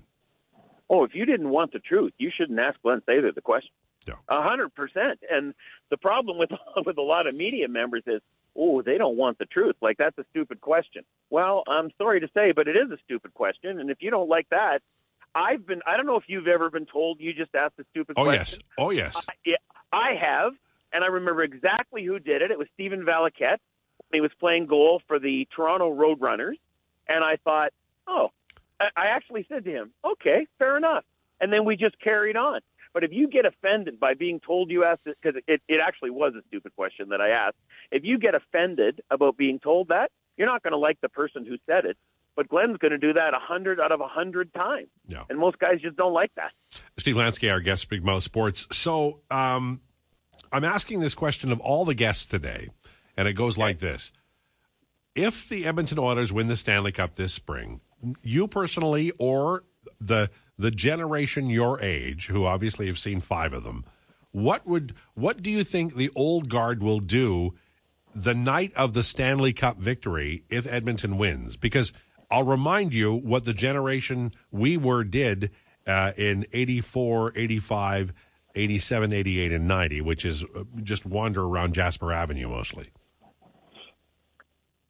Oh, 0.89 1.03
if 1.03 1.17
you 1.17 1.25
didn't 1.25 1.49
want 1.49 1.73
the 1.73 1.81
truth, 1.81 2.13
you 2.19 2.31
shouldn't 2.33 2.61
ask 2.61 2.81
Glenn 2.83 3.01
Sather 3.09 3.35
the 3.35 3.41
question. 3.41 3.73
A 4.29 4.43
hundred 4.43 4.75
percent. 4.75 5.21
And 5.31 5.55
the 5.91 5.97
problem 5.97 6.39
with 6.39 6.51
with 6.87 6.99
a 6.99 7.03
lot 7.03 7.27
of 7.27 7.35
media 7.35 7.69
members 7.69 8.03
is, 8.07 8.21
oh, 8.57 8.83
they 8.83 8.99
don't 8.99 9.17
want 9.17 9.39
the 9.39 9.47
truth. 9.47 9.77
Like 9.81 9.97
that's 9.99 10.17
a 10.19 10.25
stupid 10.31 10.61
question. 10.61 11.05
Well, 11.31 11.63
I'm 11.69 11.91
sorry 11.99 12.21
to 12.21 12.29
say, 12.35 12.53
but 12.53 12.69
it 12.69 12.77
is 12.77 12.91
a 12.91 12.99
stupid 13.05 13.35
question. 13.35 13.79
And 13.81 13.91
if 13.91 13.99
you 14.01 14.11
don't 14.11 14.29
like 14.29 14.49
that, 14.51 14.81
I've 15.35 15.67
been. 15.67 15.81
I 15.87 15.97
don't 15.97 16.07
know 16.07 16.17
if 16.17 16.25
you've 16.27 16.49
ever 16.49 16.71
been 16.71 16.87
told 16.87 17.21
you 17.21 17.33
just 17.33 17.55
asked 17.55 17.75
a 17.79 17.85
stupid 17.91 18.15
Oh 18.19 18.25
question. 18.25 18.61
yes, 18.63 18.75
oh 18.79 18.91
yes. 18.91 19.27
Yeah, 19.45 19.57
I 19.93 20.15
have, 20.21 20.53
and 20.93 21.05
I 21.05 21.09
remember 21.09 21.43
exactly 21.43 22.05
who 22.05 22.19
did 22.19 22.43
it. 22.43 22.51
It 22.51 22.59
was 22.59 22.69
Stephen 22.75 23.05
Valiquette. 23.05 23.59
He 24.13 24.21
was 24.21 24.33
playing 24.41 24.67
goal 24.67 25.01
for 25.07 25.19
the 25.21 25.47
Toronto 25.55 25.95
Roadrunners, 25.95 26.57
and 27.09 27.23
I 27.23 27.37
thought, 27.45 27.73
oh, 28.09 28.31
I 28.81 28.87
I 28.97 29.07
actually 29.09 29.47
said 29.49 29.65
to 29.65 29.71
him, 29.71 29.93
okay, 30.05 30.47
fair 30.59 30.77
enough. 30.77 31.05
And 31.41 31.53
then 31.53 31.65
we 31.65 31.77
just 31.77 31.99
carried 32.01 32.37
on. 32.37 32.61
But 32.93 33.05
if 33.05 33.13
you 33.13 33.29
get 33.29 33.45
offended 33.47 34.01
by 34.01 34.15
being 34.15 34.41
told 34.41 34.71
you 34.71 34.85
asked 34.85 35.03
it, 35.07 35.17
because 35.23 35.41
it, 35.47 35.63
it 35.69 35.81
actually 35.87 36.11
was 36.11 36.33
a 36.35 36.43
stupid 36.49 36.75
question 36.75 37.11
that 37.11 37.21
I 37.21 37.29
asked, 37.31 37.57
if 37.93 38.05
you 38.05 38.19
get 38.19 38.35
offended 38.35 39.01
about 39.11 39.37
being 39.37 39.59
told 39.61 39.89
that, 39.89 40.11
you're 40.37 40.49
not 40.49 40.63
going 40.63 40.73
to 40.73 40.79
like 40.79 41.01
the 41.01 41.09
person 41.09 41.45
who 41.47 41.57
said 41.69 41.85
it. 41.85 41.97
but 42.37 42.49
Glenn's 42.49 42.79
going 42.79 42.93
to 42.93 42.99
do 42.99 43.13
that 43.13 43.33
100 43.33 43.81
out 43.81 43.93
of 43.93 44.01
100 44.01 44.55
times. 44.55 44.89
Yeah. 45.07 45.25
And 45.29 45.39
most 45.39 45.59
guys 45.59 45.81
just 45.83 45.97
don't 45.97 46.13
like 46.15 46.31
that. 46.37 46.53
Steve 46.97 47.15
Lansky, 47.17 47.51
our 47.51 47.61
guest, 47.61 47.89
Big 47.89 48.05
Mouth 48.05 48.23
Sports. 48.23 48.67
So 48.73 49.21
um, 49.31 49.81
I'm 50.53 50.65
asking 50.65 51.01
this 51.01 51.15
question 51.15 51.53
of 51.53 51.61
all 51.61 51.85
the 51.85 51.95
guests 51.95 52.27
today, 52.27 52.69
and 53.17 53.29
it 53.29 53.35
goes 53.35 53.59
like 53.59 53.79
this. 53.79 54.13
If 55.15 55.49
the 55.49 55.67
Edmonton 55.67 55.99
Oilers 55.99 56.33
win 56.33 56.47
the 56.47 56.57
Stanley 56.57 56.93
Cup 56.93 57.17
this 57.17 57.35
spring, 57.35 57.81
you 58.23 58.49
personally 58.49 59.13
or 59.19 59.65
the 60.01 60.31
the 60.61 60.71
generation 60.71 61.49
your 61.49 61.81
age, 61.81 62.27
who 62.27 62.45
obviously 62.45 62.87
have 62.87 62.99
seen 62.99 63.21
five 63.21 63.53
of 63.53 63.65
them, 63.65 63.85
what 64.31 64.67
would 64.67 64.95
what 65.15 65.43
do 65.43 65.51
you 65.51 65.65
think 65.65 65.97
the 65.97 66.11
old 66.15 66.49
guard 66.49 66.83
will 66.83 67.01
do 67.01 67.55
the 68.15 68.35
night 68.35 68.73
of 68.77 68.93
the 68.93 69.03
Stanley 69.03 69.53
Cup 69.53 69.79
victory 69.79 70.45
if 70.49 70.67
Edmonton 70.67 71.17
wins? 71.17 71.57
Because 71.57 71.93
I'll 72.31 72.45
remind 72.45 72.95
you 72.95 73.13
what 73.15 73.45
the 73.45 73.55
generation 73.55 74.33
we 74.51 74.77
were 74.77 75.03
did 75.03 75.51
uh, 75.87 76.13
in 76.17 76.47
84, 76.53 77.33
85, 77.35 78.13
87, 78.55 79.13
88, 79.13 79.53
and 79.53 79.67
90, 79.67 80.01
which 80.03 80.25
is 80.25 80.45
uh, 80.45 80.65
just 80.83 81.07
wander 81.07 81.43
around 81.43 81.75
Jasper 81.75 82.13
Avenue 82.13 82.49
mostly. 82.49 82.91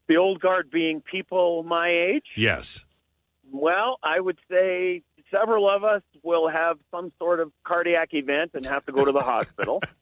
The 0.09 0.17
old 0.17 0.41
guard 0.41 0.71
being 0.71 1.01
people 1.01 1.63
my 1.63 1.89
age? 1.89 2.27
Yes. 2.37 2.85
Well, 3.53 3.99
I 4.03 4.21
would 4.21 4.39
say 4.51 5.03
several 5.31 5.69
of 5.69 5.85
us 5.85 6.03
will 6.23 6.49
have 6.49 6.79
some 6.91 7.13
sort 7.19 7.41
of 7.41 7.53
cardiac 7.65 8.13
event 8.13 8.53
and 8.55 8.65
have 8.67 8.85
to 8.87 8.93
go 8.93 9.05
to 9.05 9.13
the 9.13 9.23
hospital. 9.23 9.83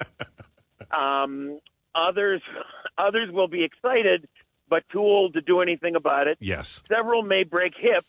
Um, 0.90 1.61
others, 1.94 2.40
others 2.99 3.30
will 3.30 3.49
be 3.49 3.64
excited, 3.64 4.28
but 4.68 4.85
too 4.90 5.00
old 5.00 5.35
to 5.35 5.40
do 5.40 5.61
anything 5.61 5.97
about 5.97 6.28
it. 6.28 6.38
Yes. 6.40 6.82
Several 6.88 7.23
may 7.23 7.44
break 7.44 7.75
hips 7.76 8.06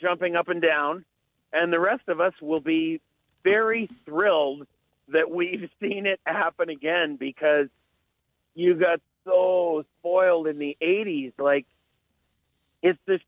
jumping 0.00 0.36
up 0.36 0.48
and 0.48 0.60
down, 0.60 1.04
and 1.52 1.72
the 1.72 1.80
rest 1.80 2.08
of 2.08 2.20
us 2.20 2.32
will 2.40 2.60
be 2.60 3.00
very 3.42 3.88
thrilled 4.04 4.66
that 5.08 5.30
we've 5.30 5.68
seen 5.80 6.06
it 6.06 6.20
happen 6.24 6.68
again 6.68 7.16
because 7.16 7.68
you 8.54 8.74
got 8.74 9.00
so 9.24 9.84
spoiled 9.98 10.46
in 10.46 10.58
the 10.58 10.76
80s. 10.80 11.32
Like, 11.38 11.66
it's 12.82 12.98
just, 13.08 13.24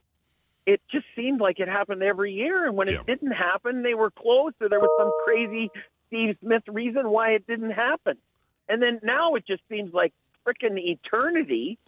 it 0.66 0.80
just 0.90 1.06
seemed 1.14 1.40
like 1.40 1.60
it 1.60 1.68
happened 1.68 2.02
every 2.02 2.32
year. 2.32 2.66
And 2.66 2.76
when 2.76 2.88
Yeah. 2.88 2.94
it 3.00 3.06
didn't 3.06 3.30
happen, 3.32 3.82
they 3.82 3.94
were 3.94 4.10
close 4.10 4.52
or 4.60 4.68
there 4.68 4.80
was 4.80 4.90
some 4.98 5.12
crazy 5.24 5.70
Steve 6.08 6.36
Smith 6.40 6.62
reason 6.68 7.08
why 7.10 7.30
it 7.30 7.46
didn't 7.46 7.70
happen. 7.70 8.16
And 8.68 8.82
then 8.82 9.00
now 9.02 9.34
it 9.36 9.46
just 9.46 9.62
seems 9.68 9.94
like 9.94 10.12
frickin' 10.44 10.76
eternity. 10.78 11.78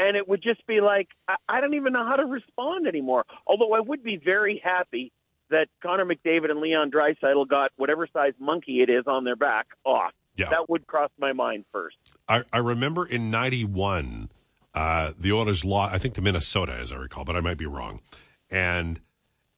And 0.00 0.16
it 0.16 0.28
would 0.28 0.42
just 0.42 0.64
be 0.66 0.80
like, 0.80 1.08
I, 1.28 1.36
I 1.48 1.60
don't 1.60 1.74
even 1.74 1.92
know 1.92 2.04
how 2.06 2.16
to 2.16 2.24
respond 2.24 2.86
anymore. 2.86 3.24
Although 3.46 3.72
I 3.74 3.80
would 3.80 4.02
be 4.02 4.16
very 4.16 4.60
happy 4.62 5.12
that 5.50 5.68
Connor 5.82 6.04
McDavid 6.04 6.50
and 6.50 6.60
Leon 6.60 6.90
Draisaitl 6.90 7.48
got 7.48 7.72
whatever 7.76 8.06
size 8.12 8.34
monkey 8.38 8.82
it 8.82 8.90
is 8.90 9.04
on 9.06 9.24
their 9.24 9.34
back 9.36 9.66
off. 9.84 10.12
Yeah. 10.36 10.50
That 10.50 10.68
would 10.68 10.86
cross 10.86 11.10
my 11.18 11.32
mind 11.32 11.64
first. 11.72 11.96
I, 12.28 12.44
I 12.52 12.58
remember 12.58 13.04
in 13.06 13.30
91, 13.30 14.28
uh, 14.78 15.12
the 15.18 15.32
Oilers 15.32 15.64
lost, 15.64 15.92
I 15.92 15.98
think 15.98 16.14
to 16.14 16.22
Minnesota, 16.22 16.72
as 16.72 16.92
I 16.92 16.96
recall, 16.96 17.24
but 17.24 17.34
I 17.34 17.40
might 17.40 17.58
be 17.58 17.66
wrong. 17.66 17.98
And 18.48 19.00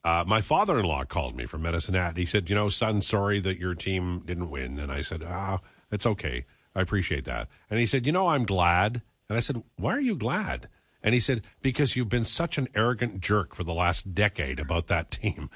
uh, 0.03 0.25
my 0.27 0.41
father 0.41 0.79
in 0.79 0.87
law 0.87 1.05
called 1.05 1.37
me 1.37 1.45
from 1.45 1.61
Medicine 1.61 1.93
Hat. 1.93 2.17
He 2.17 2.25
said, 2.25 2.49
You 2.49 2.57
know, 2.57 2.71
son, 2.71 3.03
sorry 3.03 3.39
that 3.41 3.59
your 3.59 3.75
team 3.75 4.23
didn't 4.25 4.49
win. 4.49 4.79
And 4.79 4.91
I 4.91 5.03
said, 5.03 5.23
Ah, 5.23 5.59
it's 5.93 6.07
okay. 6.07 6.47
I 6.75 6.81
appreciate 6.81 7.27
that. 7.27 7.49
And 7.69 7.79
he 7.79 7.85
said, 7.85 8.07
You 8.07 8.13
know, 8.13 8.29
I'm 8.29 8.47
glad. 8.47 9.03
And 9.29 9.37
I 9.37 9.41
said, 9.41 9.63
Why 9.77 9.95
are 9.95 10.01
you 10.01 10.17
glad? 10.17 10.71
And 11.03 11.13
he 11.13 11.21
said, 11.21 11.43
Because 11.61 11.97
you've 11.97 12.09
been 12.09 12.25
such 12.25 12.57
an 12.57 12.69
arrogant 12.75 13.21
jerk 13.21 13.55
for 13.55 13.63
the 13.63 13.75
last 13.75 14.15
decade 14.15 14.59
about 14.59 14.87
that 14.87 15.11
team. 15.11 15.51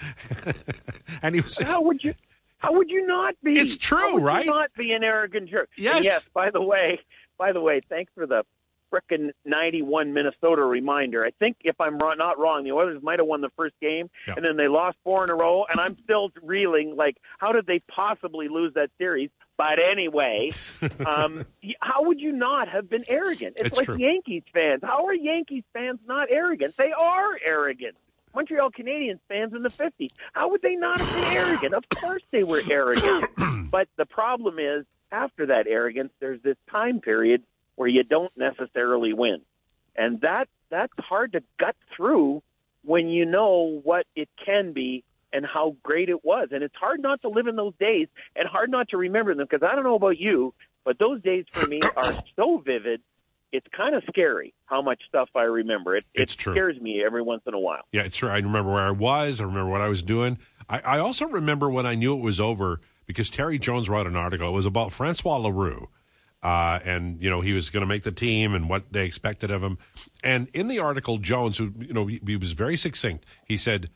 and 1.23 1.35
he 1.35 1.41
was 1.41 1.57
How 1.57 1.81
would 1.81 2.05
you? 2.05 2.15
How 2.59 2.75
would 2.75 2.91
you 2.91 3.07
not 3.07 3.35
be? 3.43 3.59
It's 3.59 3.79
true, 3.79 3.99
How 3.99 4.13
would 4.13 4.21
you 4.21 4.27
right? 4.27 4.47
not 4.47 4.75
be 4.77 4.93
an 4.93 5.03
arrogant 5.03 5.49
jerk. 5.49 5.71
Yes. 5.79 5.97
And 5.97 6.05
yes. 6.05 6.29
By 6.35 6.51
the 6.51 6.61
way, 6.61 7.01
by 7.39 7.53
the 7.53 7.63
way, 7.63 7.81
thanks 7.89 8.13
for 8.15 8.27
the 8.27 8.45
frickin' 8.95 9.31
'91 9.45 10.13
Minnesota 10.13 10.63
reminder. 10.63 11.25
I 11.25 11.31
think 11.39 11.57
if 11.65 11.81
I'm 11.81 11.99
not 11.99 12.39
wrong, 12.39 12.65
the 12.65 12.73
Oilers 12.73 13.03
might 13.03 13.19
have 13.19 13.27
won 13.27 13.41
the 13.41 13.51
first 13.57 13.75
game, 13.81 14.11
Yeah. 14.27 14.35
and 14.37 14.45
then 14.45 14.57
they 14.57 14.69
lost 14.69 14.97
four 15.05 15.25
in 15.25 15.31
a 15.31 15.35
row. 15.35 15.65
And 15.69 15.81
I'm 15.81 15.97
still 16.05 16.31
reeling. 16.43 16.97
Like, 16.97 17.17
how 17.39 17.53
did 17.53 17.67
they 17.67 17.81
possibly 17.89 18.49
lose 18.49 18.75
that 18.75 18.91
series? 18.99 19.31
But 19.57 19.79
anyway, 19.79 20.53
um, 21.07 21.47
how 21.81 22.05
would 22.05 22.21
you 22.21 22.33
not 22.33 22.69
have 22.69 22.89
been 22.91 23.05
arrogant? 23.09 23.55
It's, 23.57 23.69
It's 23.69 23.77
like 23.77 23.87
true. 23.87 23.97
Yankees 23.99 24.43
fans. 24.53 24.81
How 24.83 25.07
are 25.07 25.15
Yankees 25.15 25.65
fans 25.73 26.01
not 26.07 26.29
arrogant? 26.31 26.75
They 26.77 26.93
are 26.93 27.39
arrogant. 27.45 27.97
Montreal 28.35 28.71
Canadiens 28.73 29.21
fans 29.29 29.53
in 29.55 29.63
the 29.63 29.69
50s. 29.71 30.11
How 30.33 30.51
would 30.51 30.61
they 30.61 30.75
not 30.75 30.99
have 31.01 31.15
been 31.15 31.37
arrogant? 31.37 31.73
Of 31.75 31.89
course 31.89 32.23
they 32.33 32.43
were 32.43 32.63
arrogant. 32.69 33.27
but 33.71 33.87
the 33.97 34.07
problem 34.07 34.59
is, 34.59 34.85
after 35.13 35.47
that 35.47 35.69
arrogance, 35.69 36.13
there's 36.19 36.43
this 36.43 36.57
time 36.69 37.01
period 37.01 37.45
where 37.77 37.89
you 37.89 38.05
don't 38.05 38.33
necessarily 38.37 39.13
win. 39.13 39.41
And 39.97 40.21
that 40.23 40.49
that's 40.71 40.93
hard 40.99 41.33
to 41.33 41.43
gut 41.59 41.77
through 41.97 42.43
when 42.83 43.09
you 43.09 43.25
know 43.25 43.81
what 43.85 44.07
it 44.15 44.29
can 44.45 44.73
be 44.73 45.05
and 45.33 45.45
how 45.45 45.77
great 45.83 46.09
it 46.09 46.25
was. 46.25 46.49
And 46.53 46.63
it's 46.63 46.75
hard 46.77 47.01
not 47.01 47.23
to 47.23 47.29
live 47.29 47.47
in 47.47 47.57
those 47.57 47.75
days 47.79 48.09
and 48.37 48.49
hard 48.49 48.71
not 48.71 48.89
to 48.91 48.97
remember 48.97 49.35
them 49.35 49.47
because 49.51 49.67
I 49.69 49.75
don't 49.75 49.85
know 49.85 49.97
about 49.97 50.19
you, 50.19 50.55
but 50.85 50.99
those 50.99 51.23
days 51.23 51.45
for 51.53 51.67
me 51.67 51.81
are 51.97 52.13
so 52.37 52.59
vivid. 52.59 53.01
It's 53.53 53.67
kind 53.77 53.95
of 53.95 54.03
scary 54.09 54.53
how 54.67 54.83
much 54.83 55.01
stuff 55.09 55.29
I 55.37 55.43
remember. 55.43 55.95
It, 55.97 56.05
It's 56.13 56.35
it 56.35 56.41
scares 56.41 56.81
me 56.81 57.05
every 57.05 57.23
once 57.23 57.43
in 57.47 57.55
a 57.55 57.59
while. 57.59 57.83
Yeah, 57.93 58.03
it's 58.03 58.17
true. 58.17 58.29
I 58.29 58.37
remember 58.37 58.73
where 58.73 58.83
I 58.83 58.91
was. 58.91 59.41
I 59.41 59.45
remember 59.45 59.71
what 59.71 59.81
I 59.81 59.89
was 59.89 60.03
doing. 60.03 60.39
I, 60.69 60.81
I 60.81 60.99
also 60.99 61.27
remember 61.27 61.71
when 61.71 61.87
I 61.87 61.95
knew 61.95 62.17
it 62.17 62.21
was 62.21 62.41
over 62.41 62.81
because 63.07 63.31
Terry 63.31 63.59
Jones 63.61 63.89
wrote 63.89 64.09
an 64.09 64.17
article. 64.17 64.49
It 64.49 64.53
was 64.53 64.67
about 64.67 64.93
Francois 64.93 65.37
Leroux. 65.37 65.89
Uh, 66.45 66.79
and 66.85 67.23
you 67.23 67.31
know 67.31 67.41
he 67.41 67.55
was 67.55 67.71
going 67.71 67.81
to 67.81 67.87
make 67.87 68.03
the 68.03 68.13
team 68.13 68.55
and 68.55 68.69
what 68.69 68.93
they 68.93 69.07
expected 69.07 69.51
of 69.51 69.63
him. 69.63 69.79
And 70.23 70.49
in 70.53 70.69
the 70.69 70.79
article, 70.79 71.17
Jones, 71.17 71.57
who 71.57 71.73
you 71.81 71.95
know 71.95 72.07
he, 72.07 72.21
he 72.25 72.37
was 72.37 72.53
very 72.53 72.77
succinct, 72.77 73.25
he 73.47 73.57
said, 73.57 73.89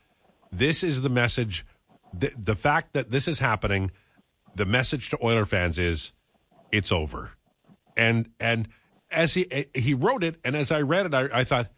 "This 0.50 0.83
is 0.83 1.02
the 1.02 1.11
message. 1.11 1.67
The, 2.19 2.33
the 2.38 2.57
fact 2.57 2.95
that 2.95 3.11
this 3.11 3.28
is 3.28 3.40
happening, 3.40 3.90
the 4.55 4.64
message 4.64 5.11
to 5.11 5.19
Oiler 5.23 5.45
fans 5.45 5.78
is, 5.78 6.12
it's 6.73 6.90
over." 6.90 7.33
And 7.99 8.31
and 8.40 8.69
as 9.11 9.35
he 9.35 9.67
he 9.75 9.93
wrote 9.93 10.25
it, 10.25 10.37
and 10.43 10.57
as 10.57 10.73
I 10.73 10.81
read 10.81 11.05
it, 11.05 11.12
I, 11.12 11.28
I 11.40 11.45
thought, 11.45 11.69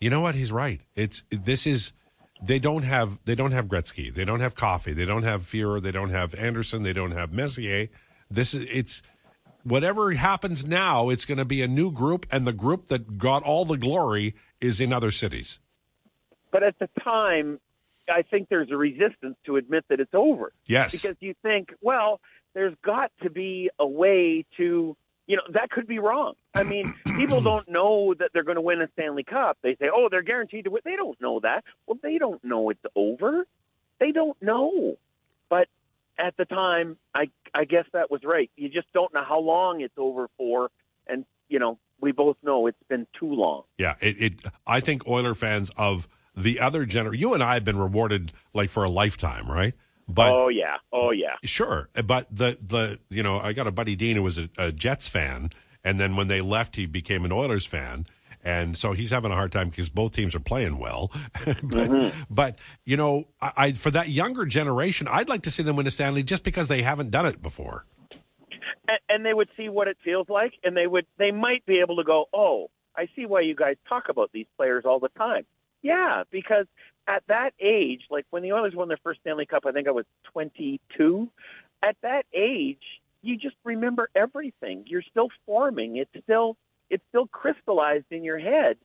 you 0.00 0.10
know 0.10 0.20
what? 0.20 0.36
He's 0.36 0.52
right. 0.52 0.80
It's 0.94 1.24
this 1.30 1.66
is 1.66 1.92
they 2.40 2.60
don't 2.60 2.84
have 2.84 3.18
they 3.24 3.34
don't 3.34 3.52
have 3.52 3.66
Gretzky, 3.66 4.14
they 4.14 4.24
don't 4.24 4.40
have 4.40 4.54
Coffey, 4.54 4.92
they 4.92 5.04
don't 5.04 5.24
have 5.24 5.42
Fuhr, 5.42 5.82
they 5.82 5.92
don't 5.92 6.10
have 6.10 6.36
Anderson, 6.36 6.84
they 6.84 6.92
don't 6.92 7.10
have 7.10 7.32
Messier. 7.32 7.88
This 8.30 8.54
is 8.54 8.68
it's 8.70 9.02
whatever 9.64 10.12
happens 10.12 10.64
now. 10.64 11.08
It's 11.08 11.24
going 11.24 11.38
to 11.38 11.44
be 11.44 11.62
a 11.62 11.68
new 11.68 11.90
group, 11.90 12.26
and 12.30 12.46
the 12.46 12.52
group 12.52 12.86
that 12.88 13.18
got 13.18 13.42
all 13.42 13.64
the 13.64 13.76
glory 13.76 14.34
is 14.60 14.80
in 14.80 14.92
other 14.92 15.10
cities. 15.10 15.58
But 16.50 16.62
at 16.62 16.78
the 16.78 16.88
time, 17.02 17.60
I 18.08 18.22
think 18.22 18.48
there's 18.48 18.70
a 18.70 18.76
resistance 18.76 19.36
to 19.46 19.56
admit 19.56 19.84
that 19.88 20.00
it's 20.00 20.14
over. 20.14 20.52
Yes, 20.66 20.92
because 20.92 21.16
you 21.20 21.34
think, 21.42 21.72
well, 21.80 22.20
there's 22.54 22.74
got 22.84 23.12
to 23.22 23.30
be 23.30 23.70
a 23.78 23.86
way 23.86 24.44
to, 24.56 24.96
you 25.26 25.36
know, 25.36 25.42
that 25.52 25.70
could 25.70 25.86
be 25.86 25.98
wrong. 25.98 26.34
I 26.54 26.64
mean, 26.64 26.94
people 27.04 27.40
don't 27.40 27.68
know 27.68 28.14
that 28.18 28.30
they're 28.32 28.42
going 28.42 28.56
to 28.56 28.62
win 28.62 28.82
a 28.82 28.88
Stanley 28.94 29.22
Cup. 29.22 29.58
They 29.62 29.76
say, 29.76 29.88
oh, 29.92 30.08
they're 30.10 30.22
guaranteed 30.22 30.64
to 30.64 30.70
win. 30.70 30.82
They 30.84 30.96
don't 30.96 31.20
know 31.20 31.40
that. 31.40 31.64
Well, 31.86 31.98
they 32.02 32.18
don't 32.18 32.42
know 32.44 32.70
it's 32.70 32.84
over. 32.96 33.46
They 34.00 34.12
don't 34.12 34.40
know. 34.42 34.96
But 35.48 35.68
at 36.20 36.36
the 36.36 36.44
time, 36.44 36.96
I 37.14 37.30
I 37.54 37.64
guess 37.64 37.84
that 37.92 38.10
was 38.10 38.22
right. 38.24 38.50
You 38.56 38.68
just 38.68 38.92
don't 38.92 39.12
know 39.14 39.24
how 39.26 39.40
long 39.40 39.80
it's 39.80 39.94
over 39.96 40.28
for, 40.36 40.70
and 41.06 41.24
you 41.48 41.58
know, 41.58 41.78
we 42.00 42.12
both 42.12 42.36
know 42.42 42.66
it's 42.66 42.82
been 42.88 43.06
too 43.18 43.32
long. 43.32 43.62
Yeah, 43.78 43.94
it, 44.00 44.20
it. 44.20 44.34
I 44.66 44.80
think 44.80 45.06
Oiler 45.08 45.34
fans 45.34 45.70
of 45.76 46.08
the 46.36 46.60
other 46.60 46.86
gener, 46.86 47.16
you 47.16 47.34
and 47.34 47.42
I 47.42 47.54
have 47.54 47.64
been 47.64 47.78
rewarded 47.78 48.32
like 48.54 48.70
for 48.70 48.84
a 48.84 48.90
lifetime, 48.90 49.50
right? 49.50 49.74
But 50.08 50.32
oh 50.32 50.48
yeah, 50.48 50.76
oh 50.92 51.10
yeah. 51.10 51.36
Sure, 51.44 51.88
but 52.04 52.26
the 52.34 52.58
the 52.60 52.98
you 53.08 53.22
know 53.22 53.38
I 53.38 53.52
got 53.52 53.66
a 53.66 53.72
buddy 53.72 53.96
Dean 53.96 54.16
who 54.16 54.22
was 54.22 54.38
a, 54.38 54.48
a 54.58 54.72
Jets 54.72 55.08
fan, 55.08 55.50
and 55.84 56.00
then 56.00 56.16
when 56.16 56.28
they 56.28 56.40
left, 56.40 56.76
he 56.76 56.86
became 56.86 57.24
an 57.24 57.32
Oilers 57.32 57.66
fan, 57.66 58.06
and 58.44 58.76
so 58.76 58.92
he's 58.92 59.10
having 59.10 59.30
a 59.30 59.34
hard 59.34 59.52
time 59.52 59.68
because 59.68 59.88
both 59.88 60.12
teams 60.12 60.34
are 60.34 60.40
playing 60.40 60.78
well. 60.78 61.10
but, 61.44 61.56
mm-hmm. 61.56 62.22
but 62.30 62.58
you 62.84 62.96
know, 62.96 63.28
I, 63.40 63.52
I 63.56 63.72
for 63.72 63.90
that 63.90 64.08
younger 64.08 64.46
generation, 64.46 65.08
I'd 65.08 65.28
like 65.28 65.42
to 65.42 65.50
see 65.50 65.62
them 65.62 65.76
win 65.76 65.86
a 65.86 65.90
Stanley 65.90 66.22
just 66.22 66.44
because 66.44 66.68
they 66.68 66.82
haven't 66.82 67.10
done 67.10 67.26
it 67.26 67.42
before. 67.42 67.84
and, 68.88 68.98
and 69.08 69.26
they 69.26 69.34
would 69.34 69.48
see 69.56 69.68
what 69.68 69.88
it 69.88 69.98
feels 70.04 70.28
like, 70.28 70.54
and 70.64 70.76
they 70.76 70.86
would 70.86 71.06
they 71.18 71.30
might 71.30 71.64
be 71.66 71.80
able 71.80 71.96
to 71.96 72.04
go, 72.04 72.26
oh, 72.32 72.70
I 72.96 73.08
see 73.16 73.26
why 73.26 73.40
you 73.42 73.54
guys 73.54 73.76
talk 73.88 74.08
about 74.08 74.30
these 74.32 74.46
players 74.56 74.84
all 74.86 75.00
the 75.00 75.10
time. 75.10 75.44
Yeah, 75.82 76.24
because 76.30 76.66
at 77.06 77.22
that 77.28 77.52
age, 77.60 78.02
like 78.10 78.26
when 78.30 78.42
the 78.42 78.52
Oilers 78.52 78.74
won 78.74 78.88
their 78.88 78.98
first 79.02 79.20
Stanley 79.20 79.46
Cup, 79.46 79.64
I 79.66 79.72
think 79.72 79.88
I 79.88 79.92
was 79.92 80.04
22. 80.32 81.28
At 81.82 81.96
that 82.02 82.26
age, 82.34 82.82
you 83.22 83.36
just 83.36 83.56
remember 83.64 84.10
everything. 84.14 84.84
You're 84.86 85.04
still 85.10 85.28
forming. 85.46 85.96
It's 85.96 86.10
still 86.24 86.56
it's 86.90 87.02
still 87.08 87.26
crystallized 87.28 88.06
in 88.10 88.24
your 88.24 88.38
head, 88.38 88.76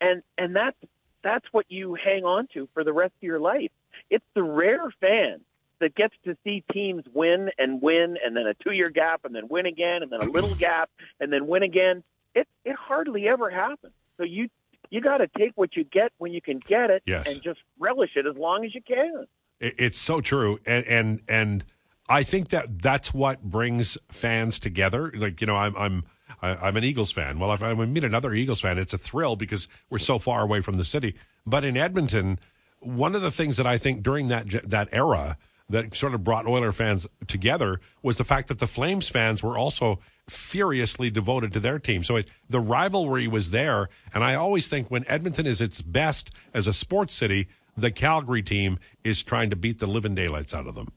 and 0.00 0.22
and 0.38 0.56
that's 0.56 0.76
that's 1.22 1.46
what 1.52 1.66
you 1.68 1.94
hang 1.94 2.24
on 2.24 2.48
to 2.54 2.68
for 2.74 2.82
the 2.84 2.92
rest 2.92 3.12
of 3.18 3.22
your 3.22 3.38
life. 3.40 3.70
It's 4.08 4.24
the 4.34 4.42
rare 4.42 4.90
fan 5.00 5.40
that 5.80 5.94
gets 5.94 6.14
to 6.24 6.36
see 6.44 6.64
teams 6.72 7.04
win 7.12 7.50
and 7.58 7.80
win, 7.82 8.16
and 8.24 8.36
then 8.36 8.46
a 8.46 8.54
two-year 8.54 8.90
gap, 8.90 9.24
and 9.24 9.34
then 9.34 9.48
win 9.48 9.66
again, 9.66 10.02
and 10.02 10.10
then 10.12 10.20
a 10.20 10.30
little 10.30 10.54
gap, 10.54 10.90
and 11.20 11.32
then 11.32 11.46
win 11.46 11.62
again. 11.62 12.02
It 12.34 12.48
it 12.64 12.76
hardly 12.76 13.28
ever 13.28 13.50
happens. 13.50 13.92
So 14.16 14.24
you 14.24 14.48
you 14.90 15.00
got 15.00 15.18
to 15.18 15.28
take 15.38 15.52
what 15.54 15.76
you 15.76 15.84
get 15.84 16.12
when 16.18 16.32
you 16.32 16.40
can 16.42 16.58
get 16.66 16.90
it, 16.90 17.02
Yes. 17.06 17.28
and 17.32 17.40
just 17.42 17.60
relish 17.78 18.10
it 18.16 18.26
as 18.26 18.36
long 18.36 18.64
as 18.64 18.74
you 18.74 18.82
can. 18.82 19.26
It- 19.60 19.74
It's 19.78 19.98
so 20.00 20.20
true, 20.20 20.58
and 20.66 20.84
and 20.86 21.20
and 21.28 21.64
I 22.08 22.22
think 22.24 22.48
that 22.48 22.82
that's 22.82 23.14
what 23.14 23.42
brings 23.42 23.96
fans 24.10 24.58
together. 24.58 25.12
Like 25.14 25.40
you 25.40 25.46
know, 25.46 25.56
I'm 25.56 25.76
I'm 25.76 26.04
I- 26.42 26.56
I'm 26.56 26.76
an 26.76 26.84
Eagles 26.84 27.12
fan. 27.12 27.38
Well, 27.38 27.52
if 27.52 27.62
I 27.62 27.74
meet 27.74 28.04
another 28.04 28.32
Eagles 28.34 28.60
fan, 28.60 28.78
it's 28.78 28.92
a 28.94 28.98
thrill 28.98 29.36
because 29.36 29.68
we're 29.90 29.98
so 29.98 30.18
far 30.18 30.42
away 30.42 30.60
from 30.60 30.76
the 30.76 30.84
city. 30.84 31.14
But 31.46 31.64
in 31.64 31.76
Edmonton, 31.76 32.38
one 32.80 33.14
of 33.14 33.22
the 33.22 33.30
things 33.30 33.56
that 33.58 33.66
I 33.66 33.76
think 33.78 34.02
during 34.02 34.28
that 34.28 34.48
that 34.70 34.88
era 34.92 35.36
that 35.68 35.94
sort 35.94 36.14
of 36.14 36.24
brought 36.24 36.48
Oiler 36.48 36.72
fans 36.72 37.06
together 37.28 37.80
was 38.02 38.16
the 38.16 38.24
fact 38.24 38.48
that 38.48 38.58
the 38.58 38.66
Flames 38.66 39.08
fans 39.08 39.40
were 39.40 39.56
also 39.56 40.00
furiously 40.28 41.10
devoted 41.10 41.52
to 41.52 41.60
their 41.60 41.78
team. 41.78 42.02
So 42.02 42.16
it, 42.16 42.28
the 42.48 42.58
rivalry 42.58 43.28
was 43.28 43.50
there, 43.50 43.88
and 44.12 44.24
I 44.24 44.34
always 44.34 44.66
think 44.66 44.90
when 44.90 45.04
Edmonton 45.06 45.46
is 45.46 45.60
its 45.60 45.80
best 45.82 46.30
as 46.52 46.66
a 46.66 46.72
sports 46.72 47.14
city, 47.14 47.46
the 47.76 47.92
Calgary 47.92 48.42
team 48.42 48.78
is 49.04 49.22
trying 49.22 49.50
to 49.50 49.56
beat 49.56 49.78
the 49.78 49.86
living 49.86 50.14
daylights 50.16 50.52
out 50.54 50.66
of 50.66 50.74
them. 50.74 50.88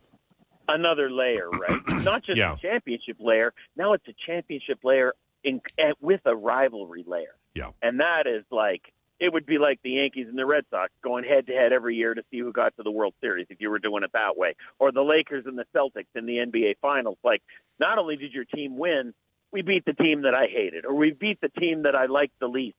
Another 0.67 1.11
layer, 1.11 1.49
right? 1.49 1.79
Not 2.03 2.23
just 2.23 2.37
Yeah. 2.37 2.53
a 2.53 2.57
championship 2.57 3.17
layer. 3.19 3.53
Now 3.75 3.93
it's 3.93 4.07
a 4.07 4.13
championship 4.25 4.79
layer 4.83 5.13
in, 5.43 5.61
eh, 5.77 5.93
with 6.01 6.21
a 6.25 6.35
rivalry 6.35 7.03
layer. 7.05 7.35
Yeah. 7.55 7.69
and 7.83 7.99
that 7.99 8.25
is 8.25 8.43
like 8.49 8.81
it 9.19 9.31
would 9.31 9.45
be 9.45 9.57
like 9.57 9.79
the 9.83 9.91
Yankees 9.91 10.27
and 10.27 10.37
the 10.37 10.45
Red 10.45 10.65
Sox 10.69 10.91
going 11.03 11.23
head 11.23 11.47
to 11.47 11.53
head 11.53 11.71
every 11.71 11.95
year 11.95 12.13
to 12.13 12.23
see 12.29 12.39
who 12.39 12.51
got 12.51 12.75
to 12.75 12.83
the 12.83 12.91
World 12.91 13.13
Series 13.21 13.47
if 13.49 13.61
you 13.61 13.69
were 13.69 13.79
doing 13.79 14.03
it 14.03 14.11
that 14.13 14.35
way, 14.35 14.55
or 14.79 14.91
the 14.91 15.01
Lakers 15.01 15.45
and 15.45 15.57
the 15.57 15.65
Celtics 15.73 16.07
in 16.15 16.25
the 16.25 16.37
NBA 16.37 16.75
Finals. 16.81 17.17
Like, 17.23 17.41
not 17.79 17.97
only 17.97 18.17
did 18.17 18.33
your 18.33 18.43
team 18.43 18.77
win, 18.77 19.13
we 19.51 19.61
beat 19.61 19.85
the 19.85 19.93
team 19.93 20.23
that 20.23 20.33
I 20.33 20.47
hated, 20.47 20.85
or 20.85 20.95
we 20.95 21.11
beat 21.11 21.39
the 21.39 21.49
team 21.49 21.83
that 21.83 21.95
I 21.95 22.07
liked 22.07 22.37
the 22.39 22.47
least. 22.47 22.75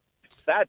That 0.47 0.69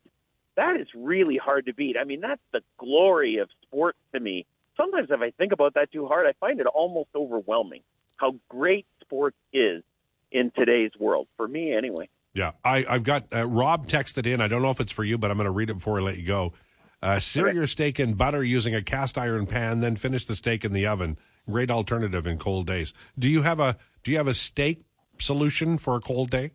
that 0.56 0.80
is 0.80 0.88
really 0.96 1.38
hard 1.38 1.66
to 1.66 1.74
beat. 1.74 1.98
I 2.00 2.06
mean, 2.06 2.22
that's 2.22 2.42
the 2.54 2.62
glory 2.78 3.38
of 3.38 3.50
sports 3.64 3.98
to 4.14 4.20
me. 4.20 4.46
Sometimes 4.78 5.10
if 5.12 5.20
I 5.20 5.32
think 5.32 5.52
about 5.52 5.74
that 5.74 5.92
too 5.92 6.08
hard, 6.08 6.26
I 6.26 6.34
find 6.40 6.60
it 6.60 6.68
almost 6.68 7.10
overwhelming 7.16 7.82
how 8.18 8.36
great 8.48 8.86
sports 9.02 9.36
is 9.52 9.84
in 10.32 10.52
today's 10.56 10.92
world. 11.00 11.28
For 11.38 11.48
me, 11.48 11.74
anyway. 11.74 12.10
Yeah, 12.34 12.52
I, 12.64 12.86
I've 12.88 13.04
got 13.04 13.28
uh, 13.34 13.48
Rob 13.48 13.88
texted 13.88 14.26
in. 14.26 14.42
I 14.42 14.48
don't 14.48 14.62
know 14.62 14.70
if 14.70 14.82
it's 14.82 14.92
for 14.92 15.04
you, 15.04 15.18
but 15.18 15.32
I'm 15.32 15.38
going 15.38 15.46
to 15.46 15.52
read 15.52 15.70
it 15.70 15.76
before 15.76 16.00
I 16.00 16.04
let 16.04 16.18
you 16.18 16.28
go. 16.28 16.54
Uh, 17.02 17.20
sear 17.20 17.52
your 17.52 17.68
steak 17.68 18.00
in 18.00 18.16
butter 18.16 18.44
using 18.44 18.74
a 18.74 18.82
cast 18.82 19.18
iron 19.18 19.46
pan, 19.46 19.80
then 19.80 19.96
finish 19.96 20.26
the 20.26 20.36
steak 20.36 20.66
in 20.66 20.74
the 20.74 20.88
oven. 20.88 21.18
Great 21.50 21.70
alternative 21.70 22.26
in 22.26 22.38
cold 22.40 22.66
days. 22.66 22.94
Do 23.18 23.30
you 23.30 23.44
have 23.44 23.60
a 23.60 23.78
Do 24.04 24.12
you 24.12 24.18
have 24.18 24.28
a 24.28 24.34
steak 24.34 24.82
solution 25.20 25.78
for 25.78 25.96
a 25.96 26.02
cold 26.02 26.30
day? 26.30 26.52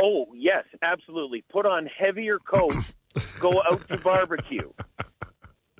Oh, 0.00 0.26
yes, 0.34 0.64
absolutely. 0.80 1.44
Put 1.50 1.66
on 1.66 1.86
heavier 1.86 2.38
coat, 2.38 2.76
go 3.40 3.60
out 3.68 3.86
to 3.88 3.98
barbecue. 3.98 4.70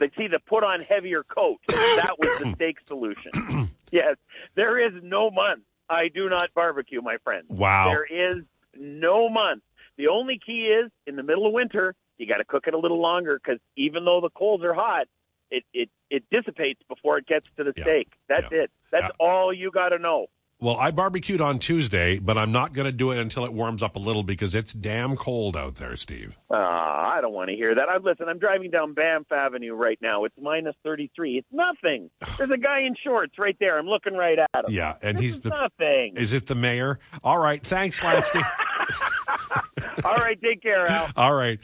They 0.00 0.10
see 0.16 0.26
the 0.26 0.40
put 0.46 0.64
on 0.64 0.80
heavier 0.80 1.22
coat. 1.22 1.58
That 1.68 2.16
was 2.18 2.40
the 2.40 2.52
steak 2.56 2.78
solution. 2.86 3.70
yes, 3.92 4.16
there 4.56 4.84
is 4.84 4.92
no 5.02 5.30
month 5.30 5.62
I 5.88 6.08
do 6.08 6.28
not 6.28 6.50
barbecue, 6.54 7.00
my 7.02 7.16
friend. 7.24 7.44
Wow. 7.48 7.86
There 7.88 8.04
is 8.04 8.44
no 8.76 9.28
month. 9.28 9.62
The 9.96 10.08
only 10.08 10.38
key 10.44 10.66
is 10.66 10.90
in 11.06 11.16
the 11.16 11.22
middle 11.22 11.46
of 11.46 11.52
winter, 11.52 11.94
you 12.18 12.26
got 12.26 12.38
to 12.38 12.44
cook 12.44 12.64
it 12.66 12.74
a 12.74 12.78
little 12.78 13.00
longer 13.00 13.40
because 13.42 13.60
even 13.76 14.04
though 14.04 14.20
the 14.20 14.30
coals 14.30 14.62
are 14.62 14.74
hot, 14.74 15.06
it, 15.50 15.64
it, 15.72 15.88
it 16.10 16.24
dissipates 16.30 16.80
before 16.88 17.18
it 17.18 17.26
gets 17.26 17.50
to 17.56 17.64
the 17.64 17.72
Yeah. 17.76 17.84
steak. 17.84 18.12
That's 18.28 18.52
Yeah. 18.52 18.64
it. 18.64 18.70
That's 18.90 19.10
all 19.18 19.52
you 19.52 19.70
got 19.70 19.90
to 19.90 19.98
know. 19.98 20.26
Well, 20.60 20.76
I 20.76 20.90
barbecued 20.90 21.40
on 21.40 21.60
Tuesday, 21.60 22.18
but 22.18 22.36
I'm 22.36 22.50
not 22.50 22.72
going 22.72 22.86
to 22.86 22.92
do 22.92 23.12
it 23.12 23.18
until 23.18 23.44
it 23.44 23.52
warms 23.52 23.80
up 23.80 23.94
a 23.94 24.00
little 24.00 24.24
because 24.24 24.56
it's 24.56 24.72
damn 24.72 25.16
cold 25.16 25.56
out 25.56 25.76
there, 25.76 25.96
Steve. 25.96 26.34
Uh, 26.50 26.54
I 26.56 27.20
don't 27.22 27.32
want 27.32 27.48
to 27.50 27.54
hear 27.54 27.76
that. 27.76 27.88
I 27.88 27.98
listen. 27.98 28.28
I'm 28.28 28.40
driving 28.40 28.72
down 28.72 28.92
Banff 28.92 29.30
Avenue 29.30 29.74
right 29.74 29.98
now. 30.02 30.24
It's 30.24 30.34
minus 30.40 30.74
33. 30.82 31.38
It's 31.38 31.46
nothing. 31.52 32.10
There's 32.38 32.50
a 32.50 32.56
guy 32.56 32.80
in 32.80 32.96
shorts 33.04 33.34
right 33.38 33.56
there. 33.60 33.78
I'm 33.78 33.86
looking 33.86 34.14
right 34.14 34.36
at 34.36 34.64
him. 34.66 34.74
Yeah, 34.74 34.96
and 35.00 35.20
he's 35.20 35.36
It's 35.36 35.44
the. 35.44 35.50
nothing. 35.50 36.16
Is 36.16 36.32
it 36.32 36.46
the 36.46 36.56
mayor? 36.56 36.98
All 37.22 37.38
right. 37.38 37.62
Thanks, 37.64 38.00
Lansky. 38.00 38.42
All 40.04 40.14
right, 40.14 40.40
take 40.42 40.62
care, 40.62 40.86
Al. 40.88 41.08
All 41.16 41.34
right. 41.34 41.56